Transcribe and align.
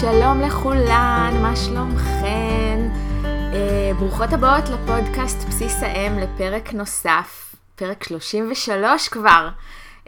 שלום 0.00 0.40
לכולן, 0.40 1.32
מה 1.42 1.56
שלומכן? 1.56 2.88
אה, 3.24 3.90
ברוכות 3.98 4.32
הבאות 4.32 4.64
לפודקאסט 4.68 5.48
בסיס 5.48 5.82
האם 5.82 6.18
לפרק 6.18 6.72
נוסף, 6.74 7.56
פרק 7.76 8.04
33 8.04 9.08
כבר, 9.08 9.48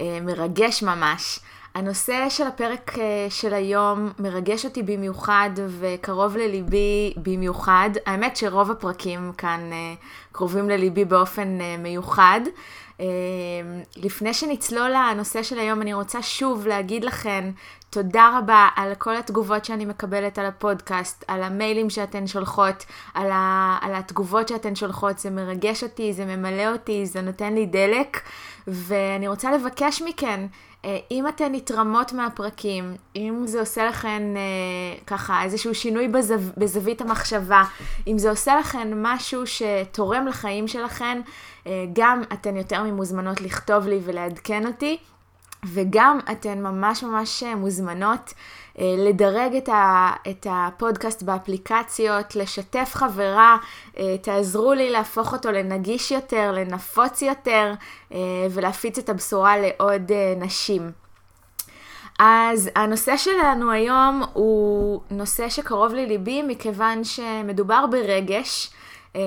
אה, 0.01 0.19
מרגש 0.23 0.83
ממש. 0.83 1.41
הנושא 1.75 2.29
של 2.29 2.47
הפרק 2.47 2.98
אה, 2.98 3.27
של 3.30 3.55
היום 3.55 4.12
מרגש 4.19 4.65
אותי 4.65 4.83
במיוחד 4.83 5.51
וקרוב 5.80 6.37
לליבי 6.37 7.15
במיוחד. 7.16 7.91
האמת 8.07 8.37
שרוב 8.37 8.70
הפרקים 8.70 9.33
כאן 9.38 9.61
אה, 9.73 9.95
קרובים 10.33 10.69
לליבי 10.69 11.05
באופן 11.05 11.61
אה, 11.61 11.77
מיוחד. 11.79 12.41
לפני 13.97 14.35
שנצלול 14.35 14.91
לנושא 14.91 15.43
של 15.43 15.59
היום, 15.59 15.83
אני 15.83 15.95
רוצה 15.95 16.23
שוב 16.23 16.67
להגיד 16.67 17.05
לכן 17.05 17.51
תודה 17.91 18.39
רבה 18.39 18.69
על 18.77 18.95
כל 18.95 19.17
התגובות 19.17 19.65
שאני 19.65 19.85
מקבלת 19.85 20.39
על 20.39 20.47
הפודקאסט, 20.47 21.25
על 21.29 21.43
המיילים 21.43 21.91
שאתן 21.91 22.27
שולחות, 22.27 22.85
על, 23.15 23.31
ה, 23.31 23.79
על 23.81 23.95
התגובות 23.95 24.49
שאתן 24.49 24.75
שולחות, 24.75 25.19
זה 25.19 25.31
מרגש 25.31 25.83
אותי, 25.83 26.13
זה 26.13 26.25
ממלא 26.25 26.73
אותי, 26.73 27.07
זה 27.07 27.21
נותן 27.21 27.55
לי 27.55 27.67
דלק, 27.67 28.21
ואני 28.67 29.29
רוצה 29.29 29.53
לבקש 29.53 30.03
מכן, 30.03 30.47
אם 31.11 31.29
אתן 31.29 31.55
נתרמות 31.55 32.12
מהפרקים, 32.12 32.95
אם 33.16 33.43
זה 33.47 33.61
עושה 33.61 33.87
לכן 33.87 34.23
אה, 34.37 34.98
ככה 35.06 35.45
איזשהו 35.45 35.75
שינוי 35.75 36.09
בזו, 36.09 36.34
בזווית 36.56 37.01
המחשבה, 37.01 37.65
אם 38.06 38.19
זה 38.19 38.30
עושה 38.30 38.56
לכן 38.56 38.89
משהו 38.95 39.43
שתורם 39.47 40.27
לחיים 40.27 40.69
שלכן, 40.69 41.20
אה, 41.66 41.84
גם 41.92 42.23
אתן 42.33 42.56
יותר 42.56 42.83
ממוזמנות 42.83 43.41
לכתוב 43.41 43.86
לי 43.86 44.01
ולעדכן 44.05 44.67
אותי. 44.67 44.98
וגם 45.64 46.19
אתן 46.33 46.62
ממש 46.62 47.03
ממש 47.03 47.42
מוזמנות 47.56 48.34
אה, 48.78 48.94
לדרג 48.98 49.56
את, 49.56 49.69
ה, 49.69 50.12
את 50.30 50.47
הפודקאסט 50.50 51.22
באפליקציות, 51.22 52.36
לשתף 52.36 52.91
חברה, 52.94 53.56
אה, 53.98 54.17
תעזרו 54.22 54.72
לי 54.72 54.91
להפוך 54.91 55.33
אותו 55.33 55.52
לנגיש 55.52 56.11
יותר, 56.11 56.52
לנפוץ 56.52 57.22
יותר, 57.22 57.72
אה, 58.12 58.19
ולהפיץ 58.50 58.98
את 58.98 59.08
הבשורה 59.08 59.55
לעוד 59.58 60.12
נשים. 60.36 60.91
אז 62.19 62.70
הנושא 62.77 63.17
שלנו 63.17 63.70
היום 63.70 64.22
הוא 64.33 65.00
נושא 65.11 65.48
שקרוב 65.48 65.95
לליבי 65.95 66.42
מכיוון 66.42 67.05
שמדובר 67.05 67.86
ברגש. 67.91 68.70
אה, 69.16 69.20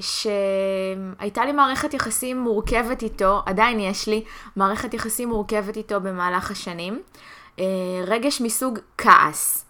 שהייתה 0.00 1.44
לי 1.44 1.52
מערכת 1.52 1.94
יחסים 1.94 2.40
מורכבת 2.40 3.02
איתו, 3.02 3.42
עדיין 3.46 3.80
יש 3.80 4.08
לי 4.08 4.24
מערכת 4.56 4.94
יחסים 4.94 5.28
מורכבת 5.28 5.76
איתו 5.76 6.00
במהלך 6.00 6.50
השנים. 6.50 7.02
אה, 7.58 7.64
רגש 8.06 8.40
מסוג 8.40 8.78
כעס. 8.98 9.64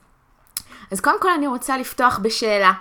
אז 0.90 1.00
קודם 1.00 1.20
כל 1.22 1.30
אני 1.30 1.46
רוצה 1.46 1.78
לפתוח 1.78 2.18
בשאלה. 2.22 2.72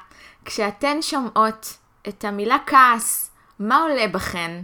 כשאתן 0.45 1.01
שומעות 1.01 1.77
את 2.07 2.25
המילה 2.25 2.57
כעס, 2.65 3.31
מה 3.59 3.81
עולה 3.81 4.07
בכן? 4.07 4.63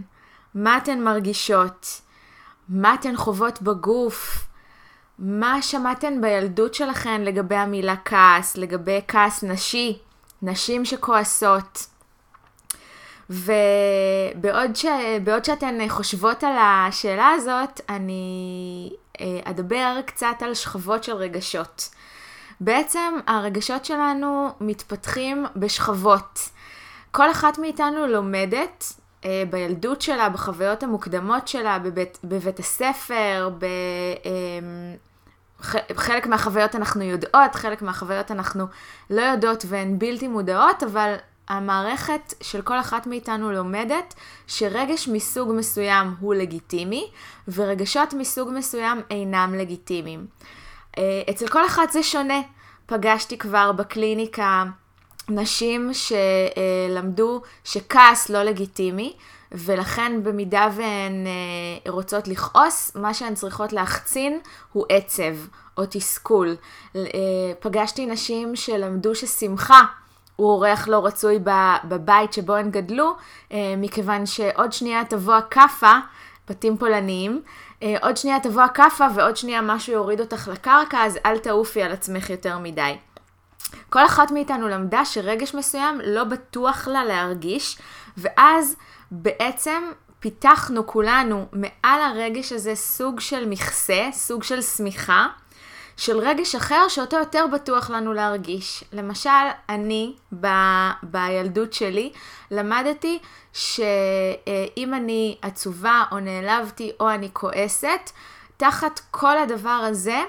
מה 0.54 0.76
אתן 0.76 1.00
מרגישות? 1.00 2.00
מה 2.68 2.94
אתן 2.94 3.16
חוות 3.16 3.62
בגוף? 3.62 4.46
מה 5.18 5.62
שמעתן 5.62 6.20
בילדות 6.20 6.74
שלכן 6.74 7.20
לגבי 7.22 7.54
המילה 7.54 7.94
כעס, 8.04 8.56
לגבי 8.56 9.00
כעס 9.08 9.44
נשי, 9.44 9.98
נשים 10.42 10.84
שכועסות? 10.84 11.86
ובעוד 13.30 14.76
ש... 14.76 14.86
שאתן 15.42 15.88
חושבות 15.88 16.44
על 16.44 16.56
השאלה 16.58 17.30
הזאת, 17.30 17.80
אני 17.88 18.92
אה, 19.20 19.40
אדבר 19.44 20.00
קצת 20.06 20.36
על 20.40 20.54
שכבות 20.54 21.04
של 21.04 21.12
רגשות. 21.12 21.90
בעצם 22.60 23.14
הרגשות 23.26 23.84
שלנו 23.84 24.48
מתפתחים 24.60 25.46
בשכבות. 25.56 26.38
כל 27.10 27.30
אחת 27.30 27.58
מאיתנו 27.58 28.06
לומדת 28.06 28.92
אה, 29.24 29.42
בילדות 29.50 30.02
שלה, 30.02 30.28
בחוויות 30.28 30.82
המוקדמות 30.82 31.48
שלה, 31.48 31.78
בבית, 31.78 32.18
בבית 32.24 32.58
הספר, 32.58 33.50
ב... 33.58 33.64
אה, 34.26 34.58
חלק 35.96 36.26
מהחוויות 36.26 36.74
אנחנו 36.76 37.02
יודעות, 37.02 37.54
חלק 37.54 37.82
מהחוויות 37.82 38.30
אנחנו 38.30 38.66
לא 39.10 39.22
יודעות 39.22 39.64
והן 39.68 39.98
בלתי 39.98 40.28
מודעות, 40.28 40.82
אבל 40.82 41.14
המערכת 41.48 42.34
של 42.40 42.62
כל 42.62 42.80
אחת 42.80 43.06
מאיתנו 43.06 43.52
לומדת 43.52 44.14
שרגש 44.46 45.08
מסוג 45.08 45.52
מסוים 45.52 46.14
הוא 46.20 46.34
לגיטימי, 46.34 47.10
ורגשות 47.48 48.14
מסוג 48.14 48.50
מסוים 48.52 49.00
אינם 49.10 49.54
לגיטימיים. 49.58 50.26
אה, 50.98 51.22
אצל 51.30 51.48
כל 51.48 51.66
אחת 51.66 51.92
זה 51.92 52.02
שונה. 52.02 52.40
פגשתי 52.86 53.38
כבר 53.38 53.72
בקליניקה 53.72 54.64
נשים 55.28 55.90
שלמדו 55.92 57.42
שכעס 57.64 58.28
לא 58.28 58.42
לגיטימי, 58.42 59.16
ולכן 59.52 60.22
במידה 60.22 60.68
והן 60.76 61.26
אה, 61.26 61.90
רוצות 61.90 62.28
לכעוס, 62.28 62.92
מה 62.94 63.14
שהן 63.14 63.34
צריכות 63.34 63.72
להחצין 63.72 64.40
הוא 64.72 64.84
עצב 64.88 65.34
או 65.78 65.82
תסכול. 65.90 66.56
אה, 66.96 67.00
פגשתי 67.60 68.06
נשים 68.06 68.56
שלמדו 68.56 69.14
ששמחה 69.14 69.82
הוא 70.36 70.50
אורח 70.50 70.88
לא 70.88 71.06
רצוי 71.06 71.38
בבית 71.84 72.32
שבו 72.32 72.54
הן 72.54 72.70
גדלו, 72.70 73.16
אה, 73.52 73.74
מכיוון 73.76 74.26
שעוד 74.26 74.72
שנייה 74.72 75.04
תבוא 75.04 75.34
הכאפה, 75.34 75.92
בתים 76.48 76.76
פולניים, 76.76 77.42
אה, 77.82 77.94
עוד 78.02 78.16
שנייה 78.16 78.40
תבוא 78.40 78.62
הכאפה 78.62 79.06
ועוד 79.14 79.36
שנייה 79.36 79.62
משהו 79.62 79.92
יוריד 79.92 80.20
אותך 80.20 80.48
לקרקע, 80.52 81.04
אז 81.04 81.18
אל 81.26 81.38
תעופי 81.38 81.82
על 81.82 81.92
עצמך 81.92 82.30
יותר 82.30 82.58
מדי. 82.58 82.96
כל 83.90 84.06
אחת 84.06 84.30
מאיתנו 84.30 84.68
למדה 84.68 85.04
שרגש 85.04 85.54
מסוים 85.54 86.00
לא 86.04 86.24
בטוח 86.24 86.88
לה 86.88 87.04
להרגיש, 87.04 87.78
ואז 88.16 88.76
בעצם 89.10 89.82
פיתחנו 90.20 90.86
כולנו 90.86 91.46
מעל 91.52 92.00
הרגש 92.00 92.52
הזה 92.52 92.74
סוג 92.74 93.20
של 93.20 93.48
מכסה, 93.48 94.08
סוג 94.12 94.42
של 94.42 94.62
שמיכה, 94.62 95.26
של 95.96 96.18
רגש 96.18 96.54
אחר 96.54 96.88
שאותו 96.88 97.16
יותר 97.16 97.46
בטוח 97.52 97.90
לנו 97.90 98.12
להרגיש. 98.12 98.84
למשל, 98.92 99.30
אני 99.68 100.12
ב, 100.40 100.46
בילדות 101.02 101.72
שלי 101.72 102.12
למדתי 102.50 103.18
שאם 103.52 104.94
אני 104.94 105.36
עצובה 105.42 106.04
או 106.12 106.20
נעלבתי 106.20 106.92
או 107.00 107.10
אני 107.10 107.28
כועסת, 107.32 108.10
תחת 108.56 109.00
כל 109.10 109.38
הדבר 109.38 109.70
הזה, 109.70 110.22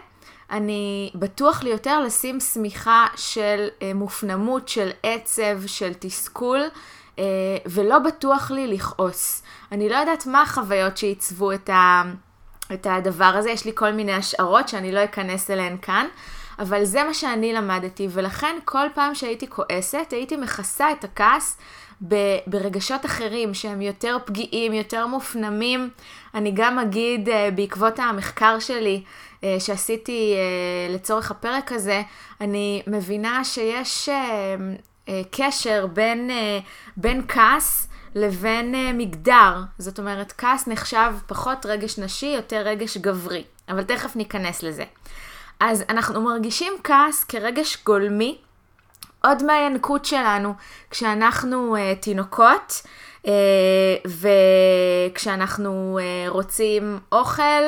אני 0.51 1.11
בטוח 1.15 1.63
לי 1.63 1.69
יותר 1.69 1.99
לשים 1.99 2.39
שמיכה 2.39 3.07
של 3.15 3.67
אה, 3.81 3.93
מופנמות, 3.93 4.67
של 4.67 4.89
עצב, 5.03 5.65
של 5.65 5.93
תסכול, 5.99 6.61
אה, 7.19 7.23
ולא 7.65 7.99
בטוח 7.99 8.51
לי 8.51 8.67
לכעוס. 8.67 9.43
אני 9.71 9.89
לא 9.89 9.95
יודעת 9.95 10.25
מה 10.25 10.41
החוויות 10.41 10.97
שעיצבו 10.97 11.51
את 11.51 11.69
ה... 11.69 12.03
את 12.73 12.87
הדבר 12.89 13.25
הזה. 13.25 13.49
יש 13.49 13.65
לי 13.65 13.71
כל 13.75 13.91
מיני 13.91 14.13
השערות 14.13 14.67
שאני 14.67 14.91
לא 14.91 15.03
אכנס 15.03 15.51
אליהן 15.51 15.77
כאן, 15.81 16.07
אבל 16.59 16.83
זה 16.83 17.03
מה 17.03 17.13
שאני 17.13 17.53
למדתי, 17.53 18.07
ולכן 18.11 18.55
כל 18.65 18.87
פעם 18.93 19.15
שהייתי 19.15 19.49
כועסת, 19.49 20.07
הייתי 20.11 20.37
מכסה 20.37 20.91
את 20.91 21.03
הכעס 21.03 21.57
ברגשות 22.47 23.05
אחרים 23.05 23.53
שהם 23.53 23.81
יותר 23.81 24.17
פגיעים, 24.25 24.73
יותר 24.73 25.07
מופנמים. 25.07 25.89
אני 26.33 26.51
גם 26.55 26.79
אגיד, 26.79 27.29
אה, 27.29 27.51
בעקבות 27.51 27.99
המחקר 27.99 28.59
שלי, 28.59 29.03
אה, 29.43 29.55
שעשיתי 29.59 30.33
אה, 30.35 30.93
לצורך 30.93 31.31
הפרק 31.31 31.71
הזה, 31.71 32.01
אני 32.41 32.83
מבינה 32.87 33.43
שיש 33.43 34.09
קשר 35.31 35.87
בין, 35.93 36.29
בין 36.97 37.21
כעס 37.27 37.87
לבין 38.15 38.75
uh, 38.75 38.93
מגדר. 38.93 39.61
זאת 39.77 39.99
אומרת, 39.99 40.33
כעס 40.37 40.67
נחשב 40.67 41.13
פחות 41.27 41.65
רגש 41.65 41.99
נשי, 41.99 42.25
יותר 42.25 42.61
רגש 42.65 42.97
גברי. 42.97 43.43
אבל 43.69 43.83
תכף 43.83 44.15
ניכנס 44.15 44.63
לזה. 44.63 44.83
אז 45.59 45.83
אנחנו 45.89 46.21
מרגישים 46.21 46.73
כעס 46.83 47.23
כרגש 47.23 47.83
גולמי, 47.85 48.37
עוד 49.23 49.43
מהינקות 49.43 50.05
שלנו 50.05 50.53
כשאנחנו 50.89 51.75
uh, 51.75 51.79
תינוקות, 52.01 52.81
uh, 53.23 53.27
וכשאנחנו 55.11 55.99
uh, 55.99 56.31
רוצים 56.31 56.99
אוכל 57.11 57.63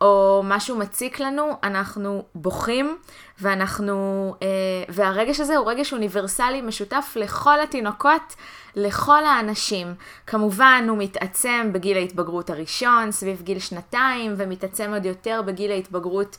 או 0.00 0.42
משהו 0.44 0.76
מציק 0.76 1.20
לנו, 1.20 1.56
אנחנו 1.62 2.24
בוכים, 2.34 2.98
ואנחנו, 3.42 4.34
אה, 4.42 4.48
והרגש 4.88 5.40
הזה 5.40 5.56
הוא 5.56 5.70
רגש 5.70 5.92
אוניברסלי 5.92 6.60
משותף 6.60 7.12
לכל 7.16 7.60
התינוקות, 7.60 8.34
לכל 8.76 9.24
האנשים. 9.24 9.94
כמובן, 10.26 10.86
הוא 10.88 10.98
מתעצם 10.98 11.70
בגיל 11.72 11.96
ההתבגרות 11.96 12.50
הראשון, 12.50 13.12
סביב 13.12 13.42
גיל 13.42 13.58
שנתיים, 13.58 14.34
ומתעצם 14.36 14.90
עוד 14.94 15.06
יותר 15.06 15.42
בגיל 15.46 15.70
ההתבגרות 15.70 16.36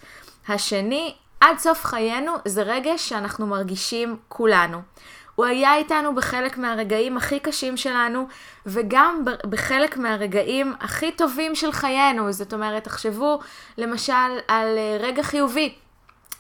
השני. 0.48 1.16
עד 1.42 1.58
סוף 1.58 1.86
חיינו 1.86 2.32
זה 2.46 2.62
רגש 2.62 3.10
שאנחנו 3.10 3.48
מרגישים 3.48 4.18
כולנו. 4.28 4.82
הוא 5.36 5.46
היה 5.46 5.76
איתנו 5.76 6.16
בחלק 6.16 6.58
מהרגעים 6.58 7.18
הכי 7.18 7.40
קשים 7.40 7.78
שלנו, 7.78 8.28
וגם 8.66 9.24
בחלק 9.50 9.98
מהרגעים 9.98 10.74
הכי 10.80 11.12
טובים 11.12 11.56
של 11.56 11.72
חיינו. 11.72 12.32
זאת 12.32 12.54
אומרת, 12.54 12.84
תחשבו 12.84 13.40
למשל 13.78 14.14
על 14.48 14.78
אה, 14.78 14.98
רגע 15.00 15.24
חיובי. 15.24 15.74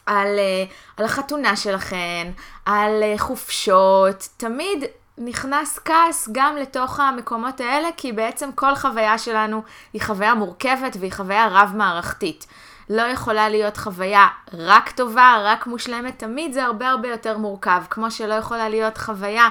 על, 0.05 0.39
אה, 0.39 0.65
על 0.97 1.05
החתונה 1.05 1.55
שלכן, 1.55 2.31
על 2.65 3.03
אה, 3.03 3.13
חופשות, 3.17 4.27
תמיד 4.37 4.83
נכנס 5.17 5.79
כעס 5.85 6.29
גם 6.31 6.55
לתוך 6.57 6.99
המקומות 6.99 7.59
האלה, 7.59 7.89
כי 7.97 8.11
בעצם 8.11 8.49
כל 8.55 8.75
חוויה 8.75 9.17
שלנו 9.17 9.63
היא 9.93 10.01
חוויה 10.01 10.33
מורכבת 10.35 10.97
והיא 10.99 11.11
חוויה 11.11 11.47
רב-מערכתית. 11.51 12.45
לא 12.89 13.01
יכולה 13.01 13.49
להיות 13.49 13.77
חוויה 13.77 14.27
רק 14.53 14.91
טובה, 14.91 15.37
רק 15.43 15.67
מושלמת, 15.67 16.19
תמיד 16.19 16.53
זה 16.53 16.63
הרבה 16.63 16.89
הרבה 16.89 17.07
יותר 17.07 17.37
מורכב. 17.37 17.83
כמו 17.89 18.11
שלא 18.11 18.33
יכולה 18.33 18.69
להיות 18.69 18.97
חוויה 18.97 19.49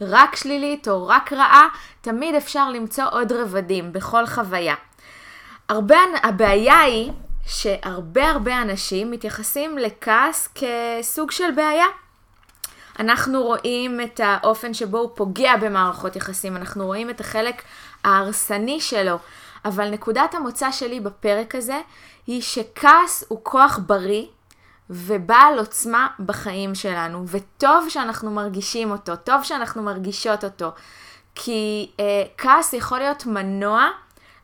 רק 0.00 0.36
שלילית 0.36 0.88
או 0.88 1.06
רק 1.06 1.32
רעה, 1.32 1.68
תמיד 2.00 2.34
אפשר 2.34 2.70
למצוא 2.70 3.04
עוד 3.10 3.32
רבדים 3.32 3.92
בכל 3.92 4.26
חוויה. 4.26 4.74
הרבה, 5.68 5.96
הבעיה 6.22 6.80
היא 6.80 7.12
שהרבה 7.46 8.30
הרבה 8.30 8.62
אנשים 8.62 9.10
מתייחסים 9.10 9.78
לכעס 9.78 10.48
כסוג 10.54 11.30
של 11.30 11.50
בעיה. 11.56 11.86
אנחנו 12.98 13.42
רואים 13.42 14.00
את 14.00 14.20
האופן 14.24 14.74
שבו 14.74 14.98
הוא 14.98 15.10
פוגע 15.14 15.56
במערכות 15.56 16.16
יחסים, 16.16 16.56
אנחנו 16.56 16.86
רואים 16.86 17.10
את 17.10 17.20
החלק 17.20 17.62
ההרסני 18.04 18.80
שלו, 18.80 19.18
אבל 19.64 19.90
נקודת 19.90 20.34
המוצא 20.34 20.72
שלי 20.72 21.00
בפרק 21.00 21.54
הזה 21.54 21.80
היא 22.26 22.42
שכעס 22.42 23.24
הוא 23.28 23.38
כוח 23.42 23.78
בריא 23.86 24.24
ובעל 24.90 25.58
עוצמה 25.58 26.08
בחיים 26.20 26.74
שלנו, 26.74 27.24
וטוב 27.26 27.88
שאנחנו 27.88 28.30
מרגישים 28.30 28.90
אותו, 28.90 29.16
טוב 29.16 29.42
שאנחנו 29.44 29.82
מרגישות 29.82 30.44
אותו, 30.44 30.70
כי 31.34 31.90
אה, 32.00 32.22
כעס 32.38 32.72
יכול 32.72 32.98
להיות 32.98 33.26
מנוע 33.26 33.88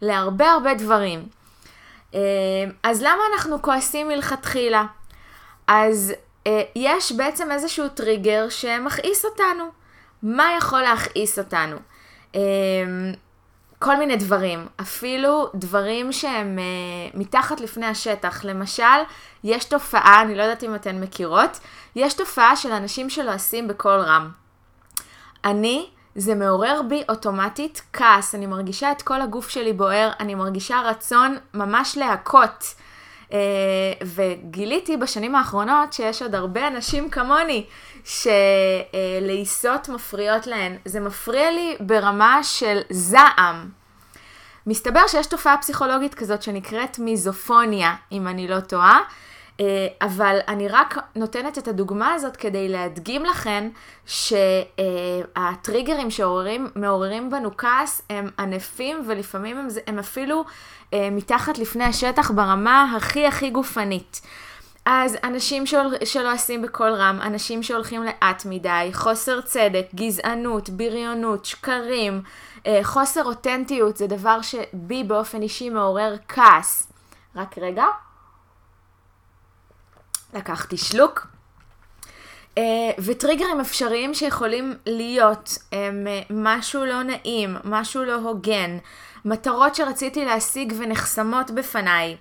להרבה 0.02 0.50
הרבה 0.50 0.74
דברים. 0.74 1.28
אה, 2.14 2.20
אז 2.82 3.02
למה 3.02 3.22
אנחנו 3.34 3.62
כועסים 3.62 4.08
מלכתחילה? 4.08 4.84
אז 5.66 6.12
אה, 6.46 6.62
יש 6.76 7.12
בעצם 7.12 7.52
איזשהו 7.52 7.88
טריגר 7.88 8.48
שמכעיס 8.48 9.24
אותנו. 9.24 9.64
מה 10.22 10.48
יכול 10.58 10.80
להכעיס 10.80 11.38
אותנו? 11.38 11.76
אה, 12.34 12.40
כל 13.82 13.96
מיני 13.96 14.16
דברים, 14.16 14.66
אפילו 14.80 15.50
דברים 15.54 16.12
שהם 16.12 16.58
uh, 16.58 17.16
מתחת 17.18 17.60
לפני 17.60 17.86
השטח. 17.86 18.44
למשל, 18.44 18.84
יש 19.44 19.64
תופעה, 19.64 20.22
אני 20.22 20.34
לא 20.34 20.42
יודעת 20.42 20.64
אם 20.64 20.74
אתן 20.74 21.00
מכירות, 21.00 21.58
יש 21.96 22.14
תופעה 22.14 22.56
של 22.56 22.72
אנשים 22.72 23.10
שלועסים 23.10 23.68
בקול 23.68 24.00
רם. 24.00 24.30
אני, 25.44 25.90
זה 26.14 26.34
מעורר 26.34 26.80
בי 26.88 27.02
אוטומטית 27.08 27.82
כעס, 27.92 28.34
אני 28.34 28.46
מרגישה 28.46 28.92
את 28.92 29.02
כל 29.02 29.22
הגוף 29.22 29.48
שלי 29.48 29.72
בוער, 29.72 30.10
אני 30.20 30.34
מרגישה 30.34 30.80
רצון 30.80 31.36
ממש 31.54 31.96
להכות. 31.96 32.74
Uh, 33.28 33.32
וגיליתי 34.02 34.96
בשנים 34.96 35.34
האחרונות 35.34 35.92
שיש 35.92 36.22
עוד 36.22 36.34
הרבה 36.34 36.68
אנשים 36.68 37.10
כמוני 37.10 37.66
שלעיסות 38.04 39.88
uh, 39.88 39.92
מפריעות 39.92 40.46
להן. 40.46 40.76
זה 40.84 41.00
מפריע 41.00 41.50
לי 41.50 41.76
ברמה 41.80 42.44
של 42.44 42.80
זעם. 42.90 43.68
מסתבר 44.66 45.06
שיש 45.06 45.26
תופעה 45.26 45.58
פסיכולוגית 45.58 46.14
כזאת 46.14 46.42
שנקראת 46.42 46.98
מיזופוניה, 46.98 47.94
אם 48.12 48.28
אני 48.28 48.48
לא 48.48 48.60
טועה, 48.60 48.98
uh, 48.98 49.12
אבל 50.02 50.38
אני 50.48 50.68
רק 50.68 50.98
נותנת 51.16 51.58
את 51.58 51.68
הדוגמה 51.68 52.14
הזאת 52.14 52.36
כדי 52.36 52.68
להדגים 52.68 53.24
לכן 53.24 53.68
שהטריגרים 54.06 56.10
שמעוררים 56.10 57.30
בנו 57.30 57.56
כעס 57.56 58.02
הם 58.10 58.30
ענפים 58.38 59.02
ולפעמים 59.06 59.58
הם, 59.58 59.68
הם 59.86 59.98
אפילו 59.98 60.44
אה, 60.94 61.08
מתחת 61.10 61.58
לפני 61.58 61.84
השטח 61.84 62.30
ברמה 62.30 62.92
הכי 62.96 63.26
הכי 63.26 63.50
גופנית. 63.50 64.20
אז 64.84 65.16
אנשים 65.24 65.66
של... 65.66 66.04
שלא 66.04 66.34
עושים 66.34 66.62
בקול 66.62 66.92
רם, 66.92 67.18
אנשים 67.22 67.62
שהולכים 67.62 68.04
לאט 68.04 68.42
מדי, 68.44 68.90
חוסר 68.92 69.40
צדק, 69.40 69.86
גזענות, 69.94 70.70
בריונות, 70.70 71.44
שקרים, 71.44 72.22
אה, 72.66 72.80
חוסר 72.82 73.24
אותנטיות, 73.24 73.96
זה 73.96 74.06
דבר 74.06 74.42
שבי 74.42 75.04
באופן 75.04 75.42
אישי 75.42 75.70
מעורר 75.70 76.16
כעס. 76.28 76.92
רק 77.36 77.58
רגע. 77.58 77.84
לקחתי 80.34 80.76
שלוק. 80.76 81.26
Uh, 82.54 82.62
וטריגרים 82.98 83.60
אפשריים 83.60 84.14
שיכולים 84.14 84.74
להיות 84.86 85.58
הם 85.72 86.06
uh, 86.06 86.26
משהו 86.30 86.84
לא 86.84 87.02
נעים, 87.02 87.56
משהו 87.64 88.04
לא 88.04 88.14
הוגן, 88.14 88.78
מטרות 89.24 89.74
שרציתי 89.74 90.24
להשיג 90.24 90.72
ונחסמות 90.78 91.50
בפניי. 91.50 92.16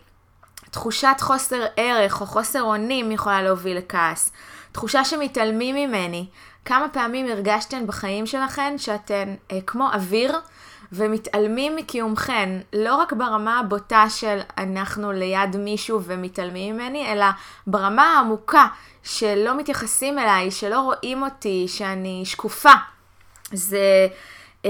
תחושת 0.71 1.15
חוסר 1.19 1.65
ערך 1.77 2.21
או 2.21 2.25
חוסר 2.25 2.61
אונים 2.61 3.11
יכולה 3.11 3.41
להוביל 3.41 3.77
לכעס. 3.77 4.31
תחושה 4.71 5.05
שמתעלמים 5.05 5.75
ממני. 5.75 6.25
כמה 6.65 6.89
פעמים 6.89 7.27
הרגשתן 7.27 7.87
בחיים 7.87 8.25
שלכן 8.25 8.77
שאתן 8.77 9.35
אה, 9.51 9.61
כמו 9.67 9.89
אוויר 9.93 10.39
ומתעלמים 10.91 11.75
מקיומכן, 11.75 12.49
לא 12.73 12.95
רק 12.95 13.13
ברמה 13.13 13.59
הבוטה 13.59 14.05
של 14.09 14.39
אנחנו 14.57 15.11
ליד 15.11 15.57
מישהו 15.57 16.01
ומתעלמים 16.03 16.75
ממני, 16.75 17.13
אלא 17.13 17.25
ברמה 17.67 18.03
העמוקה 18.03 18.67
שלא 19.03 19.57
מתייחסים 19.57 20.19
אליי, 20.19 20.51
שלא 20.51 20.79
רואים 20.79 21.23
אותי, 21.23 21.65
שאני 21.67 22.21
שקופה. 22.25 22.73
זה... 23.51 24.07
אה, 24.65 24.69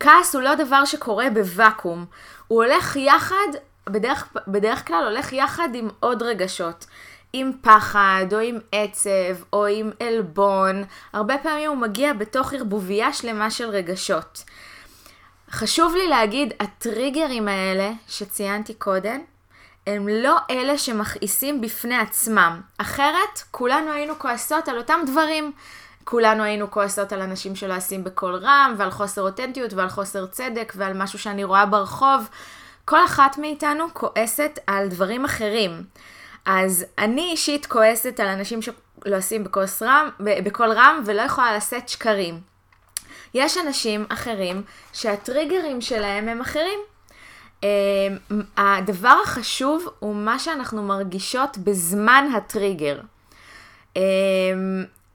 כעס 0.00 0.34
הוא 0.34 0.42
לא 0.42 0.54
דבר 0.54 0.84
שקורה 0.84 1.30
בוואקום, 1.34 2.04
הוא 2.48 2.64
הולך 2.64 2.96
יחד, 2.96 3.46
בדרך, 3.90 4.28
בדרך 4.48 4.86
כלל 4.86 5.04
הולך 5.04 5.32
יחד 5.32 5.68
עם 5.74 5.88
עוד 6.00 6.22
רגשות. 6.22 6.86
עם 7.32 7.52
פחד, 7.60 8.26
או 8.32 8.38
עם 8.38 8.58
עצב, 8.72 9.42
או 9.52 9.66
עם 9.66 9.90
עלבון. 10.00 10.84
הרבה 11.12 11.38
פעמים 11.38 11.70
הוא 11.70 11.78
מגיע 11.78 12.12
בתוך 12.12 12.52
ערבוביה 12.52 13.12
שלמה 13.12 13.50
של 13.50 13.68
רגשות. 13.68 14.44
חשוב 15.52 15.94
לי 15.94 16.08
להגיד, 16.08 16.54
הטריגרים 16.60 17.48
האלה 17.48 17.90
שציינתי 18.08 18.74
קודם, 18.74 19.20
הם 19.86 20.08
לא 20.08 20.36
אלה 20.50 20.78
שמכעיסים 20.78 21.60
בפני 21.60 21.96
עצמם. 21.96 22.60
אחרת, 22.78 23.42
כולנו 23.50 23.92
היינו 23.92 24.18
כועסות 24.18 24.68
על 24.68 24.78
אותם 24.78 25.00
דברים. 25.06 25.52
כולנו 26.04 26.42
היינו 26.42 26.70
כועסות 26.70 27.12
על 27.12 27.22
אנשים 27.22 27.56
שלא 27.56 27.76
עושים 27.76 28.04
בקול 28.04 28.34
רם, 28.34 28.74
ועל 28.78 28.90
חוסר 28.90 29.22
אותנטיות, 29.22 29.72
ועל 29.72 29.88
חוסר 29.88 30.26
צדק, 30.26 30.72
ועל 30.76 31.02
משהו 31.02 31.18
שאני 31.18 31.44
רואה 31.44 31.66
ברחוב. 31.66 32.28
כל 32.84 33.04
אחת 33.04 33.38
מאיתנו 33.38 33.84
כועסת 33.92 34.58
על 34.66 34.88
דברים 34.88 35.24
אחרים. 35.24 35.82
אז 36.46 36.84
אני 36.98 37.22
אישית 37.22 37.66
כועסת 37.66 38.20
על 38.20 38.28
אנשים 38.28 38.62
שלא 38.62 39.16
עושים 39.16 39.44
רם, 39.82 40.08
בקול 40.44 40.72
רם 40.72 41.02
ולא 41.06 41.22
יכולה 41.22 41.56
לשאת 41.56 41.88
שקרים. 41.88 42.49
יש 43.34 43.56
אנשים 43.58 44.06
אחרים 44.08 44.62
שהטריגרים 44.92 45.80
שלהם 45.80 46.28
הם 46.28 46.40
אחרים. 46.40 46.78
אמ, 47.62 47.68
הדבר 48.56 49.16
החשוב 49.24 49.88
הוא 49.98 50.14
מה 50.14 50.38
שאנחנו 50.38 50.82
מרגישות 50.82 51.58
בזמן 51.58 52.28
הטריגר. 52.36 53.00
אמ, 53.96 54.00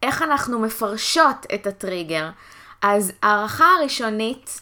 איך 0.03 0.22
אנחנו 0.22 0.60
מפרשות 0.60 1.45
את 1.53 1.67
הטריגר. 1.67 2.29
אז 2.81 3.12
הערכה 3.22 3.65
הראשונית 3.79 4.62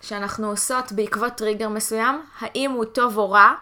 שאנחנו 0.00 0.50
עושות 0.50 0.92
בעקבות 0.92 1.32
טריגר 1.32 1.68
מסוים, 1.68 2.22
האם 2.40 2.70
הוא 2.70 2.84
טוב 2.84 3.18
או 3.18 3.30
רע, 3.30 3.52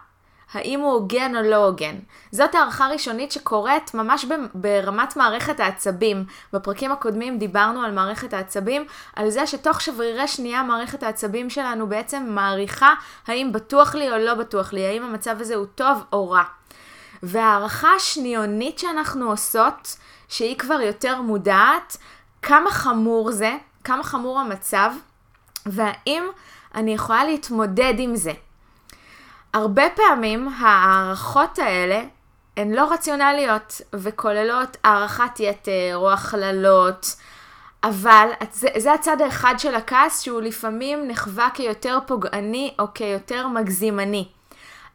האם 0.55 0.81
הוא 0.81 0.93
הוגן 0.93 1.37
או 1.37 1.43
לא 1.43 1.57
הוגן. 1.57 1.95
זאת 2.31 2.55
הערכה 2.55 2.89
ראשונית 2.89 3.33
שקורית 3.33 3.95
ממש 3.95 4.27
ברמת 4.55 5.17
מערכת 5.17 5.61
העצבים. 5.61 6.25
בפרקים 6.53 6.93
הקודמים 6.93 7.39
דיברנו 7.39 7.83
על 7.83 7.93
מערכת 7.93 8.33
העצבים, 8.33 8.85
על 9.17 9.31
זה 9.31 9.47
שתוך 9.47 9.81
שברירי 9.81 10.29
שנייה 10.29 10.63
מערכת 10.63 11.03
העצבים 11.03 11.51
שלנו 11.51 11.87
בעצם 11.87 12.27
מעריכה 12.29 12.95
האם 13.27 13.53
בטוח 13.53 13.95
לי 13.95 14.13
או 14.13 14.19
לא 14.19 14.35
בטוח 14.35 14.73
לי, 14.73 14.87
האם 14.87 15.03
המצב 15.03 15.37
הזה 15.41 15.55
הוא 15.55 15.67
טוב 15.75 16.05
או 16.13 16.31
רע. 16.31 16.43
והערכה 17.23 17.89
השניונית 17.97 18.79
שאנחנו 18.79 19.31
עושות, 19.31 19.97
שהיא 20.29 20.59
כבר 20.59 20.81
יותר 20.81 21.21
מודעת, 21.21 21.97
כמה 22.43 22.71
חמור 22.71 23.33
זה, 23.33 23.57
כמה 23.85 24.03
חמור 24.03 24.41
המצב, 24.41 24.91
והאם 25.67 26.23
אני 26.75 26.95
יכולה 26.95 27.25
להתמודד 27.25 27.95
עם 27.99 28.17
זה. 28.17 28.33
הרבה 29.55 29.83
פעמים 29.95 30.49
הערכות 30.59 31.59
האלה 31.59 32.03
הן 32.57 32.73
לא 32.73 32.93
רציונליות 32.93 33.81
וכוללות 33.93 34.77
הערכת 34.85 35.41
יתר 35.41 35.93
או 35.95 36.13
הכללות, 36.13 37.17
אבל 37.85 38.29
זה, 38.53 38.69
זה 38.77 38.93
הצד 38.93 39.21
האחד 39.21 39.55
של 39.59 39.75
הכעס 39.75 40.23
שהוא 40.23 40.41
לפעמים 40.41 41.09
נחווה 41.09 41.49
כיותר 41.55 41.99
פוגעני 42.07 42.75
או 42.79 42.85
כיותר 42.95 43.49
מגזימני. 43.49 44.29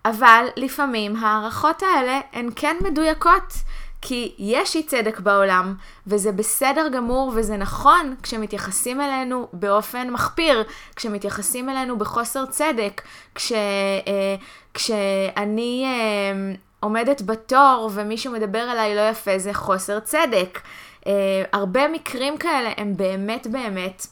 אבל 0.06 0.46
לפעמים 0.58 1.16
הערכות 1.16 1.84
האלה 1.84 2.20
הן 2.34 2.50
כן 2.56 2.76
מדויקות. 2.84 3.54
כי 4.02 4.36
יש 4.38 4.76
אי 4.76 4.84
צדק 4.84 5.20
בעולם, 5.20 5.76
וזה 6.08 6.32
בסדר 6.32 6.88
גמור 6.90 7.32
וזה 7.36 7.58
נכון 7.58 8.16
כשמתייחסים 8.24 9.02
אלינו 9.02 9.48
באופן 9.54 10.10
מחפיר, 10.10 10.64
כשמתייחסים 10.96 11.70
אלינו 11.70 11.98
בחוסר 11.98 12.46
צדק, 12.46 13.02
כש, 13.36 13.52
אה, 13.52 14.36
כשאני 14.74 15.86
אה, 15.86 16.56
עומדת 16.80 17.22
בתור 17.22 17.90
ומישהו 17.94 18.34
מדבר 18.34 18.72
אליי 18.72 18.96
לא 18.96 19.10
יפה, 19.10 19.38
זה 19.38 19.54
חוסר 19.54 20.00
צדק. 20.00 20.60
Uh, 21.02 21.10
הרבה 21.54 21.88
מקרים 21.88 22.38
כאלה 22.38 22.70
הם 22.78 22.98
באמת 22.98 23.48
באמת 23.48 24.08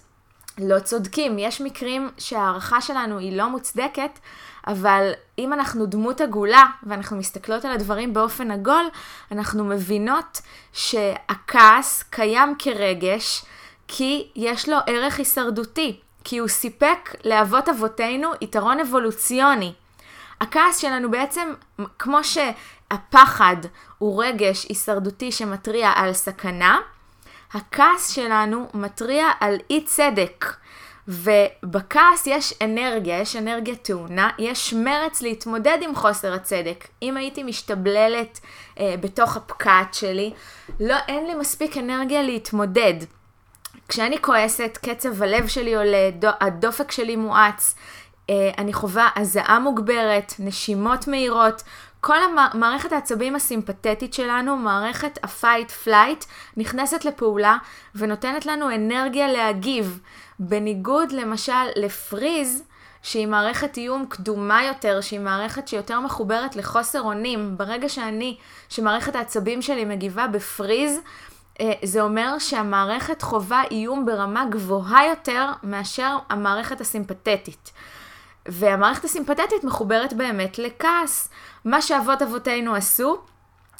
לא 0.57 0.79
צודקים. 0.79 1.39
יש 1.39 1.61
מקרים 1.61 2.09
שההערכה 2.17 2.81
שלנו 2.81 3.17
היא 3.17 3.37
לא 3.37 3.49
מוצדקת, 3.49 4.19
אבל 4.67 5.11
אם 5.39 5.53
אנחנו 5.53 5.85
דמות 5.85 6.21
עגולה 6.21 6.65
ואנחנו 6.83 7.17
מסתכלות 7.17 7.65
על 7.65 7.71
הדברים 7.71 8.13
באופן 8.13 8.51
עגול, 8.51 8.85
אנחנו 9.31 9.65
מבינות 9.65 10.41
שהכעס 10.73 12.03
קיים 12.03 12.55
כרגש 12.59 13.45
כי 13.87 14.27
יש 14.35 14.69
לו 14.69 14.77
ערך 14.87 15.17
הישרדותי, 15.17 15.99
כי 16.23 16.37
הוא 16.37 16.47
סיפק 16.47 17.15
לאבות 17.25 17.69
אבותינו 17.69 18.29
יתרון 18.41 18.79
אבולוציוני. 18.79 19.73
הכעס 20.41 20.77
שלנו 20.77 21.11
בעצם, 21.11 21.53
כמו 21.99 22.19
שהפחד 22.23 23.55
הוא 23.97 24.23
רגש 24.23 24.65
הישרדותי 24.69 25.31
שמתריע 25.31 25.91
על 25.95 26.13
סכנה, 26.13 26.79
הכעס 27.53 28.09
שלנו 28.09 28.67
מתריע 28.73 29.27
על 29.39 29.55
אי 29.69 29.83
צדק. 29.83 30.45
ובכעס 31.07 32.27
יש 32.27 32.53
אנרגיה, 32.61 33.19
יש 33.19 33.35
אנרגיה 33.35 33.75
טעונה, 33.75 34.29
יש 34.39 34.73
מרץ 34.73 35.21
להתמודד 35.21 35.77
עם 35.81 35.95
חוסר 35.95 36.33
הצדק. 36.33 36.87
אם 37.01 37.17
הייתי 37.17 37.43
משתבללת 37.43 38.39
אה, 38.79 38.95
בתוך 39.01 39.37
הפקעת 39.37 39.93
שלי, 39.93 40.33
לא, 40.79 40.95
אין 41.07 41.27
לי 41.27 41.35
מספיק 41.35 41.77
אנרגיה 41.77 42.21
להתמודד. 42.21 42.93
כשאני 43.87 44.21
כועסת, 44.21 44.77
קצב 44.81 45.23
הלב 45.23 45.47
שלי 45.47 45.75
עולה, 45.75 46.09
דו, 46.19 46.29
הדופק 46.41 46.91
שלי 46.91 47.15
מואץ, 47.15 47.75
אה, 48.29 48.51
אני 48.57 48.73
חווה 48.73 49.09
הזעה 49.15 49.59
מוגברת, 49.59 50.33
נשימות 50.39 51.07
מהירות, 51.07 51.63
כל 52.01 52.17
המערכת 52.23 52.91
העצבים 52.91 53.35
הסימפתטית 53.35 54.13
שלנו, 54.13 54.57
מערכת 54.57 55.19
ה-fight 55.23 55.87
flight, 55.87 56.25
נכנסת 56.57 57.05
לפעולה 57.05 57.57
ונותנת 57.95 58.45
לנו 58.45 58.75
אנרגיה 58.75 59.27
להגיב. 59.27 59.99
בניגוד 60.39 61.11
למשל 61.11 61.65
לפריז, 61.75 62.63
שהיא 63.01 63.27
מערכת 63.27 63.77
איום 63.77 64.05
קדומה 64.09 64.63
יותר, 64.63 65.01
שהיא 65.01 65.19
מערכת 65.19 65.67
שיותר 65.67 65.99
מחוברת 65.99 66.55
לחוסר 66.55 67.01
אונים. 67.01 67.57
ברגע 67.57 67.89
שאני, 67.89 68.37
שמערכת 68.69 69.15
העצבים 69.15 69.61
שלי 69.61 69.85
מגיבה 69.85 70.27
בפריז, 70.27 70.99
אה, 71.61 71.73
זה 71.83 72.01
אומר 72.01 72.39
שהמערכת 72.39 73.21
חווה 73.21 73.63
איום 73.71 74.05
ברמה 74.05 74.45
גבוהה 74.45 75.05
יותר 75.05 75.49
מאשר 75.63 76.17
המערכת 76.29 76.81
הסימפתטית. 76.81 77.71
והמערכת 78.45 79.03
הסימפתטית 79.03 79.63
מחוברת 79.63 80.13
באמת 80.13 80.59
לכעס. 80.59 81.29
מה 81.65 81.81
שאבות 81.81 82.21
אבותינו 82.21 82.75
עשו 82.75 83.17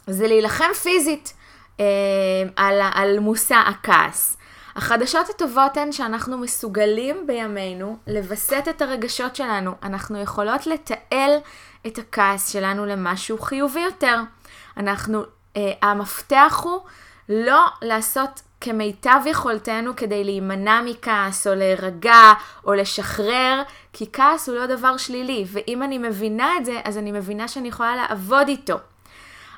זה 0.07 0.27
להילחם 0.27 0.73
פיזית 0.83 1.33
אה, 1.79 1.85
על, 2.55 2.81
על 2.93 3.19
מושא 3.19 3.55
הכעס. 3.55 4.37
החדשות 4.75 5.29
הטובות 5.29 5.77
הן 5.77 5.91
שאנחנו 5.91 6.37
מסוגלים 6.37 7.27
בימינו 7.27 7.97
לווסת 8.07 8.63
את 8.69 8.81
הרגשות 8.81 9.35
שלנו. 9.35 9.71
אנחנו 9.83 10.21
יכולות 10.21 10.67
לתעל 10.67 11.31
את 11.87 11.97
הכעס 11.97 12.53
שלנו 12.53 12.85
למשהו 12.85 13.37
חיובי 13.37 13.79
יותר. 13.79 14.19
אנחנו, 14.77 15.23
אה, 15.57 15.71
המפתח 15.81 16.61
הוא 16.63 16.79
לא 17.29 17.65
לעשות 17.81 18.41
כמיטב 18.61 19.19
יכולתנו 19.25 19.95
כדי 19.95 20.23
להימנע 20.23 20.81
מכעס, 20.85 21.47
או 21.47 21.55
להירגע, 21.55 22.33
או 22.65 22.73
לשחרר, 22.73 23.61
כי 23.93 24.05
כעס 24.13 24.49
הוא 24.49 24.57
לא 24.57 24.65
דבר 24.65 24.97
שלילי, 24.97 25.45
ואם 25.51 25.83
אני 25.83 25.97
מבינה 25.97 26.57
את 26.57 26.65
זה, 26.65 26.81
אז 26.83 26.97
אני 26.97 27.11
מבינה 27.11 27.47
שאני 27.47 27.67
יכולה 27.67 27.95
לעבוד 27.95 28.47
איתו. 28.47 28.75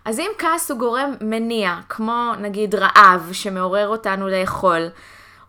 אז 0.07 0.19
אם 0.19 0.31
כעס 0.37 0.71
הוא 0.71 0.79
גורם 0.79 1.13
מניע, 1.21 1.75
כמו 1.89 2.31
נגיד 2.39 2.75
רעב 2.75 3.29
שמעורר 3.31 3.87
אותנו 3.87 4.27
לאכול, 4.27 4.87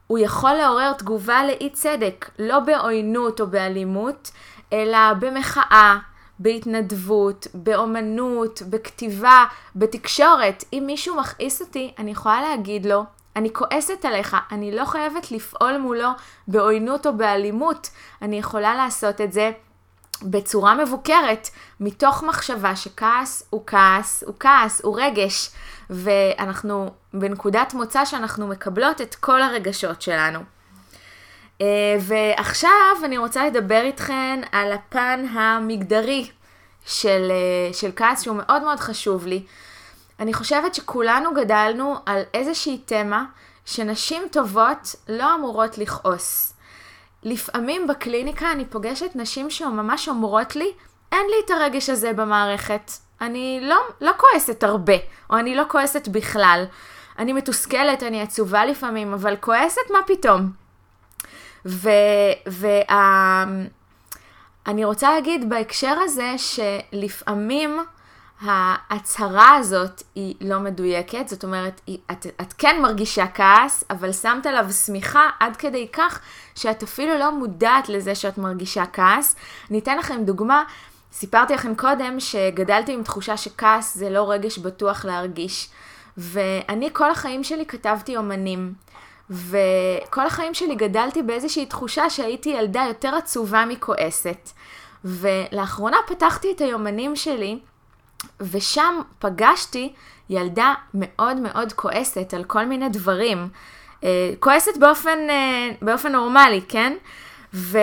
הוא 0.07 0.19
יכול 0.19 0.53
לעורר 0.53 0.93
תגובה 0.93 1.45
לאי 1.47 1.71
צדק, 1.71 2.31
לא 2.38 2.61
בעוינות 2.61 3.41
או 3.41 3.47
באלימות, 3.47 4.31
אלא 4.73 4.99
במחאה, 5.21 5.99
בהתנדבות, 6.38 7.47
באומנות, 7.55 8.62
בכתיבה, 8.71 9.45
בתקשורת. 9.77 10.65
אם 10.73 10.83
מישהו 10.87 11.17
מכעיס 11.17 11.61
אותי, 11.61 11.95
אני 11.99 12.11
יכולה 12.11 12.41
להגיד 12.41 12.87
לו, 12.87 13.05
אני 13.37 13.53
כועסת 13.53 14.05
עליך, 14.05 14.37
אני 14.53 14.77
לא 14.77 14.85
חייבת 14.85 15.33
לפעול 15.33 15.79
מולו 15.79 16.11
בעוינות 16.49 17.07
או 17.07 17.17
באלימות, 17.17 17.91
אני 18.23 18.38
יכולה 18.38 18.75
לעשות 18.75 19.21
את 19.21 19.33
זה 19.33 19.50
בצורה 20.22 20.75
מבוקרת, 20.75 21.48
מתוך 21.80 22.22
מחשבה 22.22 22.76
שכעס 22.76 23.42
הוא 23.50 23.62
כעס, 23.66 24.25
הוא 24.26 24.34
כעס, 24.40 24.80
הוא 24.84 25.00
רגש, 25.00 25.50
ואנחנו 25.90 26.90
בנקודת 27.14 27.75
מוצא 27.75 28.04
שאנחנו 28.04 28.48
מקבלות 28.48 29.00
את 29.00 29.14
כל 29.14 29.42
הרגשות 29.42 30.02
שלנו. 30.02 30.38
אה, 31.60 31.96
ועכשיו 32.00 32.96
אני 33.04 33.18
רוצה 33.18 33.46
לדבר 33.46 33.80
איתכן 33.80 34.40
על 34.52 34.72
הפן 34.72 35.26
המגדרי 35.32 36.30
של, 36.87 37.30
אה, 37.30 37.75
של 37.75 37.90
כעס, 37.96 38.22
שהוא 38.22 38.37
מאוד 38.37 38.62
מאוד 38.62 38.80
חשוב 38.80 39.26
לי. 39.26 39.42
אני 40.20 40.34
חושבת 40.34 40.75
שכולנו 40.75 41.34
גדלנו 41.34 41.96
על 42.06 42.22
איזושהי 42.34 42.78
תמה 42.78 43.25
שנשים 43.64 44.22
טובות 44.32 44.94
לא 45.08 45.34
אמורות 45.34 45.78
לכעוס. 45.78 46.52
לפעמים 47.22 47.87
בקליניקה 47.87 48.52
אני 48.52 48.64
פוגשת 48.64 49.10
נשים 49.14 49.50
שממש 49.50 50.08
אומרות 50.08 50.56
לי, 50.56 50.72
אין 51.12 51.26
לי 51.30 51.37
את 51.44 51.50
הרגש 51.50 51.90
הזה 51.90 52.12
במערכת. 52.12 52.90
אני 53.20 53.60
לא, 53.62 53.76
לא 54.00 54.12
כועסת 54.16 54.62
הרבה, 54.62 54.96
או 55.30 55.38
אני 55.38 55.54
לא 55.54 55.62
כועסת 55.68 56.08
בכלל. 56.08 56.64
אני 57.18 57.32
מתוסכלת, 57.32 58.02
אני 58.02 58.22
עצובה 58.22 58.64
לפעמים, 58.64 59.12
אבל 59.12 59.37
כועסת 59.37 59.90
מה 59.90 59.98
פתאום? 60.06 60.50
ואני 62.46 63.64
רוצה 64.84 65.14
להגיד 65.14 65.48
בהקשר 65.48 65.96
הזה 66.04 66.34
שלפעמים 66.38 67.78
ההצהרה 68.42 69.54
הזאת 69.54 70.02
היא 70.14 70.35
לא 70.40 70.61
מדויקת, 70.61 71.28
זאת 71.28 71.45
אומרת, 71.45 71.80
את, 72.12 72.26
את 72.40 72.52
כן 72.59 72.78
מרגישה 72.83 73.26
כעס, 73.35 73.85
אבל 73.90 74.12
שמת 74.12 74.47
עליו 74.47 74.73
שמיכה 74.73 75.30
עד 75.40 75.57
כדי 75.57 75.88
כך 75.92 76.21
שאת 76.54 76.83
אפילו 76.83 77.18
לא 77.18 77.33
מודעת 77.33 77.88
לזה 77.88 78.14
שאת 78.14 78.38
מרגישה 78.38 78.85
כעס. 78.92 79.37
אני 79.71 79.78
אתן 79.78 79.99
לכם 79.99 80.25
דוגמה, 80.25 80.64
סיפרתי 81.12 81.54
לכם 81.54 81.75
קודם 81.75 82.21
שגדלתי 82.21 82.92
עם 82.92 83.02
תחושה 83.02 83.37
שכעס 83.37 83.95
זה 83.95 84.11
לא 84.11 84.30
רגש 84.30 84.59
בטוח 84.59 85.04
להרגיש. 85.04 85.68
ואני 86.16 86.90
כל 86.92 87.11
החיים 87.11 87.45
שלי 87.45 87.66
כתבתי 87.66 88.16
אומנים. 88.16 88.75
וכל 89.30 90.26
החיים 90.26 90.54
שלי 90.54 90.75
גדלתי 90.75 91.23
באיזושהי 91.23 91.66
תחושה 91.66 92.11
שהייתי 92.11 92.49
ילדה 92.49 92.85
יותר 92.88 93.14
עצובה 93.14 93.64
מכועסת. 93.68 94.50
ולאחרונה 95.04 95.97
פתחתי 96.07 96.52
את 96.52 96.61
היומנים 96.61 97.16
שלי, 97.16 97.59
ושם 98.40 99.00
פגשתי 99.18 99.92
ילדה 100.30 100.75
מאוד 100.94 101.37
מאוד 101.37 101.72
כועסת 101.72 102.34
על 102.34 102.44
כל 102.44 102.64
מיני 102.64 102.88
דברים. 102.88 103.48
אה, 104.04 104.32
כועסת 104.40 104.76
באופן, 104.76 105.18
אה, 105.30 105.70
באופן 105.82 106.12
נורמלי, 106.12 106.60
כן? 106.68 106.96
ו... 107.54 107.78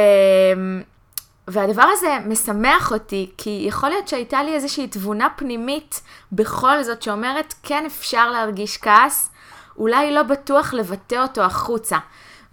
והדבר 1.47 1.83
הזה 1.93 2.17
משמח 2.25 2.91
אותי, 2.91 3.31
כי 3.37 3.65
יכול 3.67 3.89
להיות 3.89 4.07
שהייתה 4.07 4.43
לי 4.43 4.53
איזושהי 4.53 4.87
תבונה 4.87 5.27
פנימית 5.35 6.01
בכל 6.31 6.83
זאת 6.83 7.01
שאומרת, 7.01 7.53
כן 7.63 7.85
אפשר 7.85 8.31
להרגיש 8.31 8.77
כעס, 8.77 9.29
אולי 9.77 10.11
לא 10.11 10.23
בטוח 10.23 10.73
לבטא 10.73 11.15
אותו 11.15 11.41
החוצה. 11.41 11.97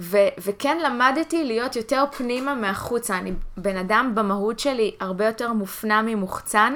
ו- 0.00 0.28
וכן 0.38 0.78
למדתי 0.78 1.44
להיות 1.44 1.76
יותר 1.76 2.04
פנימה 2.16 2.54
מהחוצה. 2.54 3.18
אני 3.18 3.32
בן 3.56 3.76
אדם 3.76 4.12
במהות 4.14 4.58
שלי 4.58 4.94
הרבה 5.00 5.26
יותר 5.26 5.52
מופנם 5.52 6.04
ממוחצן, 6.06 6.74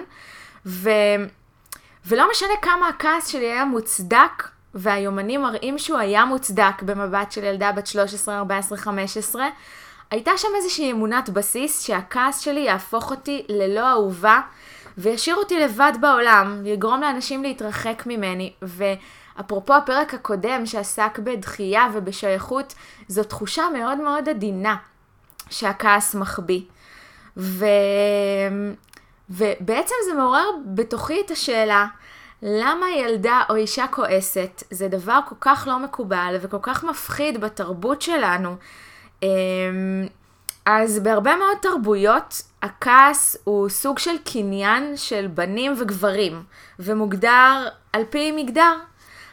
ו- 0.67 0.91
ולא 2.07 2.31
משנה 2.31 2.53
כמה 2.63 2.89
הכעס 2.89 3.27
שלי 3.27 3.53
היה 3.53 3.65
מוצדק, 3.65 4.49
והיומנים 4.75 5.43
מראים 5.43 5.79
שהוא 5.79 5.99
היה 5.99 6.25
מוצדק 6.25 6.83
במבט 6.83 7.33
של 7.33 7.45
ילדה 7.45 7.73
בת 7.73 7.87
13, 7.87 8.39
14, 8.39 8.79
15, 8.79 9.47
הייתה 10.11 10.31
שם 10.37 10.49
איזושהי 10.57 10.93
אמונת 10.93 11.29
בסיס 11.29 11.83
שהכעס 11.83 12.41
שלי 12.41 12.61
יהפוך 12.61 13.11
אותי 13.11 13.45
ללא 13.49 13.91
אהובה 13.91 14.41
וישאיר 14.99 15.37
אותי 15.37 15.61
לבד 15.61 15.93
בעולם, 16.01 16.63
יגרום 16.67 17.01
לאנשים 17.01 17.43
להתרחק 17.43 18.03
ממני. 18.07 18.53
ואפרופו 18.63 19.75
הפרק 19.75 20.15
הקודם 20.15 20.67
שעסק 20.67 21.19
בדחייה 21.19 21.87
ובשייכות, 21.93 22.75
זו 23.09 23.25
תחושה 23.25 23.63
מאוד 23.79 23.99
מאוד 23.99 24.29
עדינה 24.29 24.77
שהכעס 25.51 26.15
מחביא. 26.15 26.61
ו... 27.37 27.67
ובעצם 29.31 29.95
זה 30.05 30.15
מעורר 30.15 30.47
בתוכי 30.67 31.21
את 31.21 31.31
השאלה, 31.31 31.87
למה 32.43 32.87
ילדה 32.91 33.43
או 33.51 33.55
אישה 33.55 33.87
כועסת 33.87 34.63
זה 34.71 34.89
דבר 34.89 35.21
כל 35.29 35.35
כך 35.41 35.65
לא 35.71 35.79
מקובל 35.79 36.37
וכל 36.41 36.59
כך 36.63 36.85
מפחיד 36.85 37.41
בתרבות 37.41 38.03
שלנו? 38.03 38.57
אמ, 39.23 39.29
אז 40.67 40.99
בהרבה 40.99 41.37
מאוד 41.37 41.57
תרבויות, 41.63 42.43
הכעס 42.63 43.37
הוא 43.45 43.69
סוג 43.69 43.99
של 43.99 44.17
קניין 44.25 44.97
של 44.97 45.27
בנים 45.27 45.75
וגברים, 45.79 46.43
ומוגדר 46.79 47.69
על 47.93 48.03
פי 48.11 48.33
מגדר. 48.33 48.75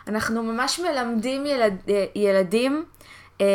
אנחנו 0.07 0.43
ממש 0.43 0.79
מלמדים 0.79 1.45
ילד, 1.45 1.81
ילדים, 2.15 2.85
אה, 3.41 3.45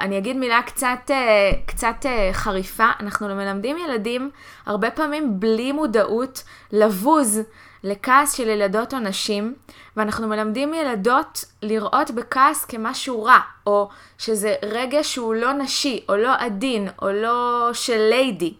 אני 0.00 0.18
אגיד 0.18 0.36
מילה 0.36 0.62
קצת, 0.62 1.10
אה, 1.10 1.50
קצת 1.66 1.96
אה, 2.06 2.30
חריפה, 2.32 2.86
אנחנו 3.00 3.28
מלמדים 3.28 3.76
ילדים 3.78 4.30
הרבה 4.66 4.90
פעמים 4.90 5.40
בלי 5.40 5.72
מודעות 5.72 6.42
לבוז 6.72 7.40
לכעס 7.84 8.32
של 8.32 8.48
ילדות 8.48 8.94
או 8.94 8.98
נשים, 8.98 9.54
ואנחנו 9.96 10.28
מלמדים 10.28 10.74
ילדות 10.74 11.44
לראות 11.62 12.10
בכעס 12.10 12.64
כמשהו 12.64 13.24
רע, 13.24 13.38
או 13.66 13.88
שזה 14.18 14.54
רגע 14.62 15.04
שהוא 15.04 15.34
לא 15.34 15.52
נשי, 15.52 16.04
או 16.08 16.16
לא 16.16 16.34
עדין, 16.38 16.88
או 17.02 17.12
לא 17.12 17.70
של 17.72 17.98
ליידי. 18.10 18.54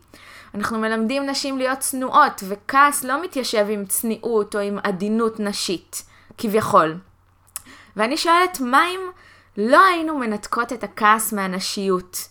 אנחנו 0.54 0.78
מלמדים 0.78 1.26
נשים 1.26 1.58
להיות 1.58 1.78
צנועות, 1.78 2.42
וכעס 2.48 3.04
לא 3.04 3.22
מתיישב 3.22 3.66
עם 3.70 3.86
צניעות 3.86 4.54
או 4.54 4.60
עם 4.60 4.78
עדינות 4.82 5.40
נשית, 5.40 6.02
כביכול. 6.38 6.96
ואני 7.96 8.16
שואלת, 8.16 8.60
מה 8.60 8.86
אם 8.86 9.00
לא 9.56 9.84
היינו 9.84 10.18
מנתקות 10.18 10.72
את 10.72 10.84
הכעס 10.84 11.32
מהנשיות? 11.32 12.28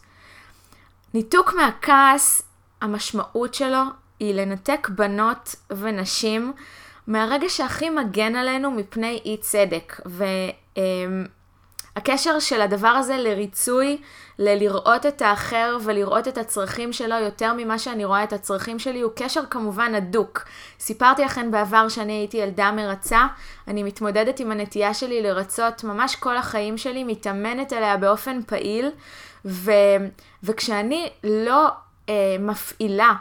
ניתוק 1.14 1.54
מהכעס, 1.54 2.42
המשמעות 2.82 3.54
שלו 3.54 3.82
היא 4.20 4.34
לנתק 4.36 4.90
בנות 4.90 5.56
ונשים 5.70 6.54
מהרגע 7.08 7.50
שהכי 7.50 7.90
מגן 7.90 8.36
עלינו 8.36 8.72
מפני 8.72 9.22
אי 9.26 9.38
צדק. 9.38 10.02
והקשר 11.96 12.40
של 12.40 12.62
הדבר 12.62 12.88
הזה 12.88 13.18
לריצוי, 13.18 13.98
ללראות 14.40 15.06
את 15.06 15.22
האחר 15.22 15.78
ולראות 15.84 16.28
את 16.28 16.38
הצרכים 16.38 16.94
שלו 16.94 17.16
יותר 17.16 17.54
ממה 17.58 17.80
שאני 17.80 18.06
רואה 18.06 18.24
את 18.24 18.34
הצרכים 18.34 18.80
שלי, 18.80 19.02
הוא 19.02 19.12
קשר 19.16 19.42
כמובן 19.50 19.96
הדוק. 19.96 20.44
סיפרתי 20.80 21.22
לכם 21.26 21.52
בעבר 21.52 21.90
שאני 21.90 22.14
הייתי 22.14 22.38
ילדה 22.38 22.72
מרצה, 22.72 23.28
אני 23.68 23.84
מתמודדת 23.84 24.40
עם 24.40 24.52
הנטייה 24.52 24.94
שלי 24.94 25.22
לרצות 25.22 25.84
ממש 25.84 26.16
כל 26.16 26.38
החיים 26.38 26.78
שלי, 26.78 27.04
מתאמנת 27.04 27.74
עליה 27.74 27.98
באופן 27.98 28.42
פעיל, 28.48 28.90
ו... 29.46 29.72
וכשאני 30.44 31.10
לא 31.24 31.68
אה, 32.10 32.36
מפעילה 32.40 33.14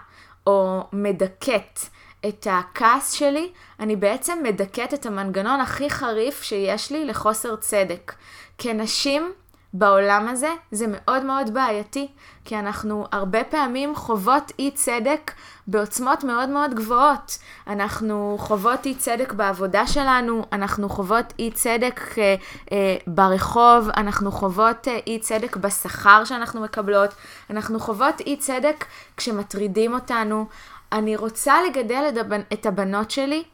או 0.46 0.80
מדכאת 0.92 1.80
את 2.28 2.46
הכעס 2.50 3.12
שלי, 3.12 3.50
אני 3.80 3.96
בעצם 3.96 4.38
מדכאת 4.42 4.94
את 4.94 5.06
המנגנון 5.06 5.60
הכי 5.60 5.90
חריף 5.90 6.42
שיש 6.42 6.92
לי 6.92 7.04
לחוסר 7.04 7.56
צדק. 7.56 8.12
כנשים 8.58 9.32
בעולם 9.76 10.28
הזה 10.28 10.48
זה 10.72 10.86
מאוד 10.88 11.24
מאוד 11.24 11.54
בעייתי, 11.54 12.08
כי 12.44 12.58
אנחנו 12.58 13.06
הרבה 13.12 13.44
פעמים 13.44 13.94
חוות 13.96 14.52
אי 14.58 14.70
צדק 14.70 15.32
בעוצמות 15.66 16.24
מאוד 16.24 16.48
מאוד 16.48 16.74
גבוהות. 16.74 17.38
אנחנו 17.66 18.36
חוות 18.40 18.86
אי 18.86 18.94
צדק 18.94 19.32
בעבודה 19.32 19.86
שלנו, 19.86 20.44
אנחנו 20.52 20.88
חוות 20.88 21.32
אי 21.38 21.50
צדק 21.50 22.00
אה, 22.18 22.34
אה, 22.72 22.96
ברחוב, 23.06 23.88
אנחנו 23.96 24.32
חוות 24.32 24.88
אה, 24.88 24.98
אי 25.06 25.18
צדק 25.18 25.56
בשכר 25.56 26.24
שאנחנו 26.24 26.60
מקבלות, 26.60 27.10
אנחנו 27.50 27.80
חוות 27.80 28.20
אי 28.20 28.36
צדק 28.36 28.84
כשמטרידים 29.16 29.94
אותנו. 29.94 30.46
אני 30.92 31.16
רוצה 31.16 31.54
לגדל 31.62 32.04
את 32.52 32.66
הבנות 32.66 33.10
שלי 33.10 33.44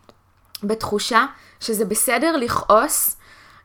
בתחושה 0.63 1.27
שזה 1.61 1.85
בסדר 1.85 2.37
לכעוס, 2.37 3.17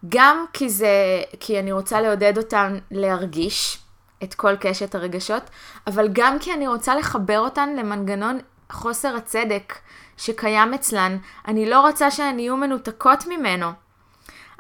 גם 0.10 0.46
כי 0.54 0.70
זה, 0.70 1.22
כי 1.40 1.60
אני 1.60 1.72
רוצה 1.72 2.02
לעודד 2.02 2.38
אותן 2.38 2.78
להרגיש 2.92 3.78
את 4.24 4.34
כל 4.34 4.56
קשת 4.56 4.96
הרגשות, 4.96 5.44
אבל 5.88 6.10
גם 6.14 6.40
כי 6.40 6.54
אני 6.54 6.68
רוצה 6.68 6.96
לחבר 6.96 7.40
אותן 7.40 7.76
למנגנון 7.76 8.40
חוסר 8.72 9.16
הצדק 9.16 9.74
שקיים 10.18 10.74
אצלן. 10.74 11.18
אני 11.48 11.70
לא 11.70 11.82
רוצה 11.82 12.12
שהן 12.12 12.40
יהיו 12.40 12.58
מנותקות 12.58 13.28
ממנו. 13.28 13.68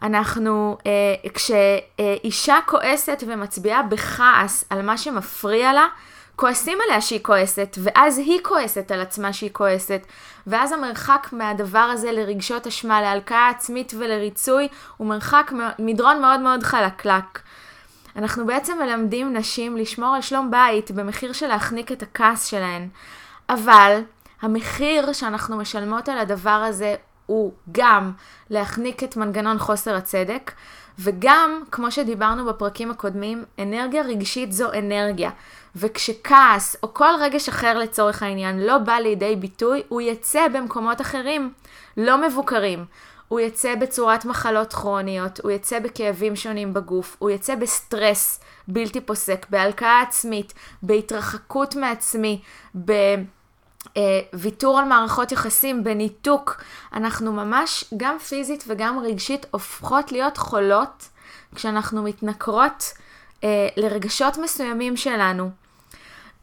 אנחנו, 0.01 0.77
אה, 0.85 1.29
כשאישה 1.33 2.57
כועסת 2.65 3.23
ומצביעה 3.27 3.83
בכעס 3.83 4.65
על 4.69 4.81
מה 4.81 4.97
שמפריע 4.97 5.73
לה, 5.73 5.87
כועסים 6.35 6.77
עליה 6.85 7.01
שהיא 7.01 7.19
כועסת, 7.23 7.77
ואז 7.83 8.17
היא 8.17 8.39
כועסת 8.43 8.91
על 8.91 9.01
עצמה 9.01 9.33
שהיא 9.33 9.49
כועסת, 9.53 10.01
ואז 10.47 10.71
המרחק 10.71 11.27
מהדבר 11.31 11.79
הזה 11.79 12.11
לרגשות 12.11 12.67
אשמה, 12.67 13.01
להלקאה 13.01 13.49
עצמית 13.49 13.93
ולריצוי, 13.97 14.67
הוא 14.97 15.07
מרחק 15.07 15.51
מדרון 15.79 16.21
מאוד 16.21 16.39
מאוד 16.39 16.63
חלקלק. 16.63 17.39
אנחנו 18.15 18.45
בעצם 18.45 18.77
מלמדים 18.79 19.37
נשים 19.37 19.77
לשמור 19.77 20.15
על 20.15 20.21
שלום 20.21 20.51
בית 20.51 20.91
במחיר 20.91 21.33
של 21.33 21.47
להחניק 21.47 21.91
את 21.91 22.03
הכעס 22.03 22.45
שלהן. 22.45 22.87
אבל 23.49 24.01
המחיר 24.41 25.13
שאנחנו 25.13 25.57
משלמות 25.57 26.09
על 26.09 26.17
הדבר 26.17 26.49
הזה 26.49 26.95
הוא 27.25 27.53
גם 27.71 28.11
להחניק 28.49 29.03
את 29.03 29.17
מנגנון 29.17 29.59
חוסר 29.59 29.95
הצדק, 29.95 30.51
וגם, 30.99 31.63
כמו 31.71 31.91
שדיברנו 31.91 32.45
בפרקים 32.45 32.91
הקודמים, 32.91 33.43
אנרגיה 33.59 34.01
רגשית 34.01 34.51
זו 34.51 34.73
אנרגיה. 34.73 35.29
וכשכעס 35.75 36.75
או 36.83 36.93
כל 36.93 37.11
רגש 37.21 37.49
אחר 37.49 37.77
לצורך 37.77 38.23
העניין 38.23 38.59
לא 38.59 38.77
בא 38.77 38.93
לידי 38.93 39.35
ביטוי, 39.35 39.83
הוא 39.87 40.01
יצא 40.01 40.47
במקומות 40.47 41.01
אחרים, 41.01 41.53
לא 41.97 42.27
מבוקרים. 42.27 42.85
הוא 43.27 43.39
יצא 43.39 43.75
בצורת 43.75 44.25
מחלות 44.25 44.73
כרוניות, 44.73 45.39
הוא 45.39 45.51
יצא 45.51 45.79
בכאבים 45.79 46.35
שונים 46.35 46.73
בגוף, 46.73 47.15
הוא 47.19 47.29
יצא 47.29 47.55
בסטרס 47.55 48.39
בלתי 48.67 49.01
פוסק, 49.01 49.45
בהלקאה 49.49 50.01
עצמית, 50.01 50.53
בהתרחקות 50.81 51.75
מעצמי, 51.75 52.41
בוויתור 54.33 54.79
על 54.79 54.85
מערכות 54.85 55.31
יחסים, 55.31 55.83
בניתוק. 55.83 56.63
אנחנו 56.93 57.33
ממש, 57.33 57.83
גם 57.97 58.19
פיזית 58.19 58.63
וגם 58.67 58.99
רגשית, 58.99 59.45
הופכות 59.51 60.11
להיות 60.11 60.37
חולות 60.37 61.09
כשאנחנו 61.55 62.03
מתנכרות 62.03 62.93
אה, 63.43 63.67
לרגשות 63.77 64.37
מסוימים 64.37 64.97
שלנו. 64.97 65.49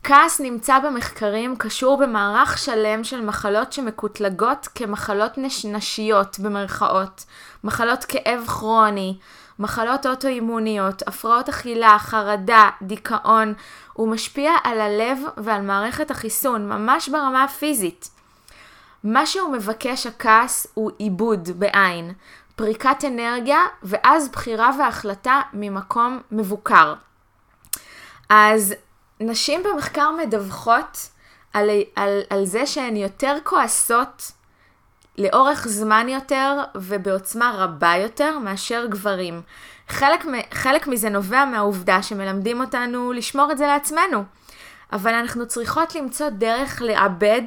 כעס 0.05 0.41
נמצא 0.41 0.79
במחקרים 0.79 1.57
קשור 1.57 1.97
במערך 1.97 2.59
שלם 2.59 3.05
של 3.05 3.21
מחלות 3.21 3.73
שמקוטלגות 3.73 4.69
כמחלות 4.75 5.39
נש... 5.39 5.65
נשיות 5.65 6.39
במרכאות, 6.39 7.25
מחלות 7.65 8.05
כאב 8.05 8.45
כרוני, 8.47 9.17
מחלות 9.62 10.07
אוטואימוניות, 10.07 11.03
הפרעות 11.09 11.48
אכילה, 11.48 11.96
חרדה, 11.98 12.70
דיכאון, 12.83 13.55
הוא 13.92 14.09
משפיע 14.09 14.53
על 14.64 14.81
הלב 14.81 15.18
ועל 15.37 15.62
מערכת 15.62 16.11
החיסון, 16.11 16.68
ממש 16.68 17.09
ברמה 17.09 17.44
הפיזית. 17.44 18.11
מה 19.05 19.27
שהוא 19.27 19.53
מבקש 19.53 20.07
הכעס 20.07 20.66
הוא 20.75 20.90
עיבוד 20.98 21.48
בעין, 21.59 22.12
פריקת 22.57 23.05
אנרגיה 23.07 23.61
ואז 23.83 24.29
בחירה 24.29 24.70
והחלטה 24.79 25.40
ממקום 25.53 26.20
מבוקר. 26.33 26.94
אז 28.29 28.75
נשים 29.20 29.62
במחקר 29.62 30.11
מדווחות 30.11 31.09
על, 31.53 31.70
על, 31.96 32.20
על 32.31 32.44
זה 32.44 32.66
שהן 32.66 32.96
יותר 32.96 33.37
כועסות 33.44 34.33
לאורך 35.18 35.68
זמן 35.68 36.09
יותר 36.09 36.62
ובעוצמה 36.75 37.55
רבה 37.57 37.92
יותר 38.03 38.38
מאשר 38.38 38.87
גברים. 38.87 39.42
חלק, 39.88 40.25
חלק 40.53 40.87
מזה 40.87 41.09
נובע 41.09 41.44
מהעובדה 41.44 42.03
שמלמדים 42.03 42.61
אותנו 42.61 43.12
לשמור 43.12 43.53
את 43.53 43.59
זה 43.59 43.66
לעצמנו. 43.66 44.25
אבל 44.92 45.14
אנחנו 45.14 45.48
צריכות 45.48 45.94
למצוא 45.94 46.29
דרך 46.29 46.83
לעבד, 46.83 47.42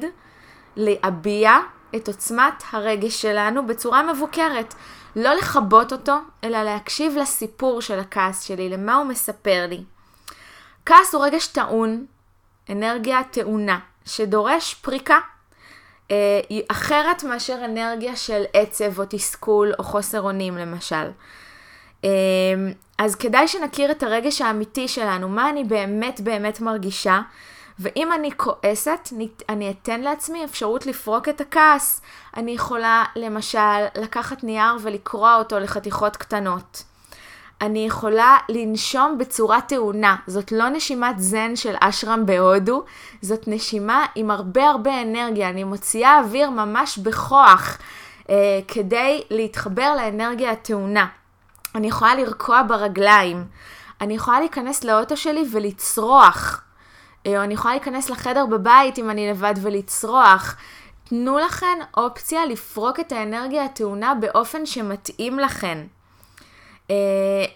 להביע 0.76 1.58
את 1.96 2.08
עוצמת 2.08 2.62
הרגש 2.70 3.22
שלנו 3.22 3.66
בצורה 3.66 4.12
מבוקרת. 4.12 4.74
לא 5.16 5.34
לכבות 5.34 5.92
אותו, 5.92 6.16
אלא 6.44 6.62
להקשיב 6.62 7.16
לסיפור 7.16 7.80
של 7.80 7.98
הכעס 7.98 8.42
שלי, 8.42 8.68
למה 8.68 8.94
הוא 8.94 9.04
מספר 9.04 9.66
לי. 9.68 9.84
כעס 10.86 11.14
הוא 11.14 11.24
רגש 11.24 11.46
טעון, 11.46 12.06
אנרגיה 12.70 13.24
טעונה, 13.24 13.78
שדורש 14.04 14.74
פריקה. 14.74 15.18
אה, 16.10 16.40
היא 16.48 16.62
אחרת 16.68 17.24
מאשר 17.24 17.64
אנרגיה 17.64 18.16
של 18.16 18.42
עצב 18.52 18.98
או 19.00 19.04
תסכול 19.08 19.72
או 19.78 19.84
חוסר 19.84 20.20
אונים 20.20 20.56
למשל. 20.56 21.10
אה, 22.04 22.10
אז 22.98 23.14
כדאי 23.14 23.48
שנכיר 23.48 23.90
את 23.90 24.02
הרגש 24.02 24.40
האמיתי 24.40 24.88
שלנו, 24.88 25.28
מה 25.28 25.50
אני 25.50 25.64
באמת 25.64 26.20
באמת 26.20 26.60
מרגישה, 26.60 27.20
ואם 27.78 28.12
אני 28.12 28.30
כועסת, 28.36 29.08
אני 29.48 29.70
אתן 29.70 30.00
לעצמי 30.00 30.44
אפשרות 30.44 30.86
לפרוק 30.86 31.28
את 31.28 31.40
הכעס. 31.40 32.00
אני 32.36 32.52
יכולה 32.52 33.04
למשל 33.16 33.84
לקחת 33.94 34.44
נייר 34.44 34.76
ולקרוע 34.82 35.36
אותו 35.36 35.58
לחתיכות 35.58 36.16
קטנות. 36.16 36.82
אני 37.60 37.86
יכולה 37.86 38.38
לנשום 38.48 39.18
בצורה 39.18 39.60
טעונה. 39.60 40.16
זאת 40.26 40.52
לא 40.52 40.68
נשימת 40.68 41.18
זן 41.18 41.56
של 41.56 41.74
אשרם 41.80 42.26
בהודו, 42.26 42.84
זאת 43.22 43.48
נשימה 43.48 44.06
עם 44.14 44.30
הרבה 44.30 44.70
הרבה 44.70 45.02
אנרגיה. 45.02 45.48
אני 45.48 45.64
מוציאה 45.64 46.18
אוויר 46.18 46.50
ממש 46.50 46.98
בכוח 46.98 47.78
אה, 48.30 48.60
כדי 48.68 49.22
להתחבר 49.30 49.94
לאנרגיה 49.96 50.50
הטעונה. 50.50 51.06
אני 51.74 51.86
יכולה 51.86 52.14
לרקוע 52.14 52.62
ברגליים. 52.68 53.44
אני 54.00 54.14
יכולה 54.14 54.40
להיכנס 54.40 54.84
לאוטו 54.84 55.16
שלי 55.16 55.44
ולצרוח. 55.52 56.62
או 57.26 57.42
אני 57.42 57.54
יכולה 57.54 57.74
להיכנס 57.74 58.10
לחדר 58.10 58.46
בבית 58.46 58.98
אם 58.98 59.10
אני 59.10 59.30
לבד 59.30 59.54
ולצרוח. 59.62 60.56
תנו 61.04 61.38
לכן 61.38 61.78
אופציה 61.96 62.46
לפרוק 62.46 63.00
את 63.00 63.12
האנרגיה 63.12 63.64
הטעונה 63.64 64.14
באופן 64.14 64.66
שמתאים 64.66 65.38
לכן. 65.38 65.78
Uh, 66.88 66.90